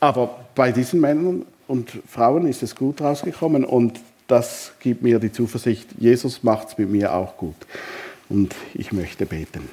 Aber 0.00 0.40
bei 0.54 0.72
diesen 0.72 1.00
Männern 1.00 1.46
und 1.68 1.90
Frauen 2.08 2.46
ist 2.46 2.62
es 2.62 2.74
gut 2.74 3.00
rausgekommen 3.00 3.64
und 3.64 4.00
das 4.26 4.72
gibt 4.80 5.02
mir 5.02 5.18
die 5.20 5.32
Zuversicht, 5.32 5.88
Jesus 5.98 6.42
macht 6.42 6.68
es 6.68 6.78
mit 6.78 6.90
mir 6.90 7.14
auch 7.14 7.36
gut 7.36 7.54
und 8.28 8.54
ich 8.74 8.92
möchte 8.92 9.26
beten. 9.26 9.68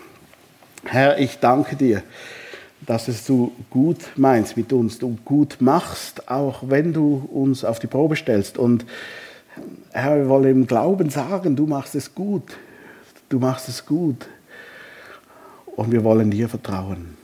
Herr, 0.86 1.18
ich 1.18 1.40
danke 1.40 1.76
dir, 1.76 2.04
dass 2.86 3.08
es 3.08 3.26
du 3.26 3.54
gut 3.70 4.00
meinst 4.16 4.58
mit 4.58 4.74
uns, 4.74 5.00
du 5.00 5.18
gut 5.24 5.58
machst, 5.60 6.30
auch 6.30 6.64
wenn 6.68 6.94
du 6.94 7.28
uns 7.32 7.64
auf 7.64 7.80
die 7.80 7.88
Probe 7.88 8.16
stellst. 8.16 8.58
Und 8.58 8.86
Herr, 9.92 10.18
wir 10.18 10.30
wollen 10.30 10.52
im 10.52 10.68
Glauben 10.68 11.10
sagen, 11.10 11.56
du 11.56 11.66
machst 11.66 11.96
es 11.96 12.14
gut, 12.14 12.58
du 13.30 13.40
machst 13.40 13.70
es 13.70 13.86
gut. 13.86 14.28
Und 15.76 15.92
wir 15.92 16.04
wollen 16.04 16.30
dir 16.30 16.50
vertrauen. 16.50 17.18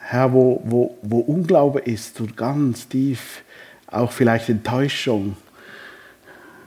Herr, 0.00 0.32
wo, 0.32 0.60
wo, 0.64 0.98
wo 1.02 1.20
Unglaube 1.20 1.80
ist, 1.80 2.16
so 2.16 2.26
ganz 2.34 2.88
tief, 2.88 3.44
auch 3.86 4.10
vielleicht 4.10 4.48
Enttäuschung, 4.48 5.36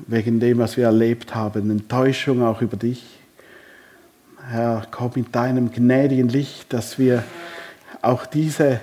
wegen 0.07 0.39
dem, 0.39 0.57
was 0.57 0.77
wir 0.77 0.85
erlebt 0.85 1.35
haben, 1.35 1.69
Enttäuschung 1.69 2.43
auch 2.43 2.61
über 2.61 2.77
dich. 2.77 3.19
Herr, 4.49 4.85
komm 4.91 5.11
mit 5.15 5.33
deinem 5.33 5.71
gnädigen 5.71 6.29
Licht, 6.29 6.73
dass 6.73 6.99
wir 6.99 7.23
auch 8.01 8.25
diese 8.25 8.81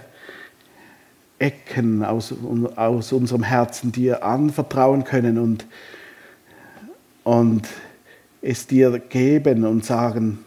Ecken 1.39 2.05
aus, 2.05 2.35
aus 2.77 3.13
unserem 3.13 3.43
Herzen 3.43 3.93
dir 3.93 4.25
anvertrauen 4.25 5.05
können 5.05 5.39
und, 5.39 5.67
und 7.25 7.67
es 8.43 8.67
dir 8.67 8.99
geben 8.99 9.65
und 9.65 9.85
sagen, 9.85 10.39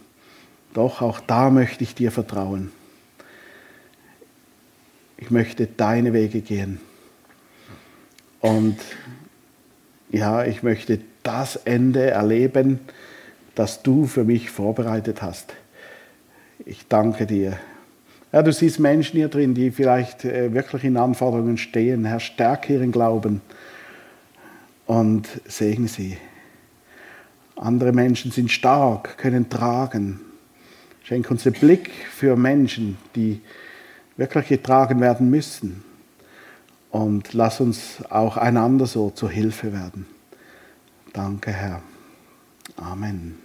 doch 0.73 1.01
auch 1.01 1.19
da 1.19 1.49
möchte 1.49 1.83
ich 1.83 1.93
dir 1.93 2.11
vertrauen. 2.11 2.71
Ich 5.17 5.29
möchte 5.29 5.67
deine 5.67 6.13
Wege 6.13 6.41
gehen. 6.41 6.79
Und 8.41 8.77
ja, 10.13 10.45
ich 10.45 10.61
möchte 10.61 10.99
das 11.23 11.55
Ende 11.55 12.11
erleben, 12.11 12.79
das 13.55 13.81
du 13.81 14.05
für 14.05 14.23
mich 14.23 14.51
vorbereitet 14.51 15.21
hast. 15.21 15.53
Ich 16.65 16.87
danke 16.87 17.25
dir. 17.25 17.57
Ja, 18.31 18.43
du 18.43 18.53
siehst 18.53 18.79
Menschen 18.79 19.17
hier 19.17 19.27
drin, 19.27 19.55
die 19.55 19.71
vielleicht 19.71 20.23
äh, 20.23 20.53
wirklich 20.53 20.83
in 20.83 20.97
Anforderungen 20.97 21.57
stehen. 21.57 22.05
Herr, 22.05 22.19
stärke 22.19 22.73
ihren 22.73 22.91
Glauben 22.91 23.41
und 24.85 25.27
segne 25.45 25.87
sie. 25.87 26.17
Andere 27.55 27.91
Menschen 27.91 28.31
sind 28.31 28.51
stark, 28.51 29.17
können 29.17 29.49
tragen. 29.49 30.19
Schenk 31.03 31.29
uns 31.31 31.43
den 31.43 31.53
Blick 31.53 31.89
für 32.11 32.35
Menschen, 32.35 32.97
die 33.15 33.41
wirklich 34.15 34.47
getragen 34.47 35.01
werden 35.01 35.29
müssen. 35.31 35.83
Und 36.93 37.33
lass 37.33 37.59
uns 37.59 38.03
auch 38.11 38.37
einander 38.37 38.85
so 38.85 39.09
zur 39.09 39.31
Hilfe 39.31 39.73
werden. 39.73 40.05
Danke, 41.11 41.51
Herr. 41.51 41.81
Amen. 42.77 43.43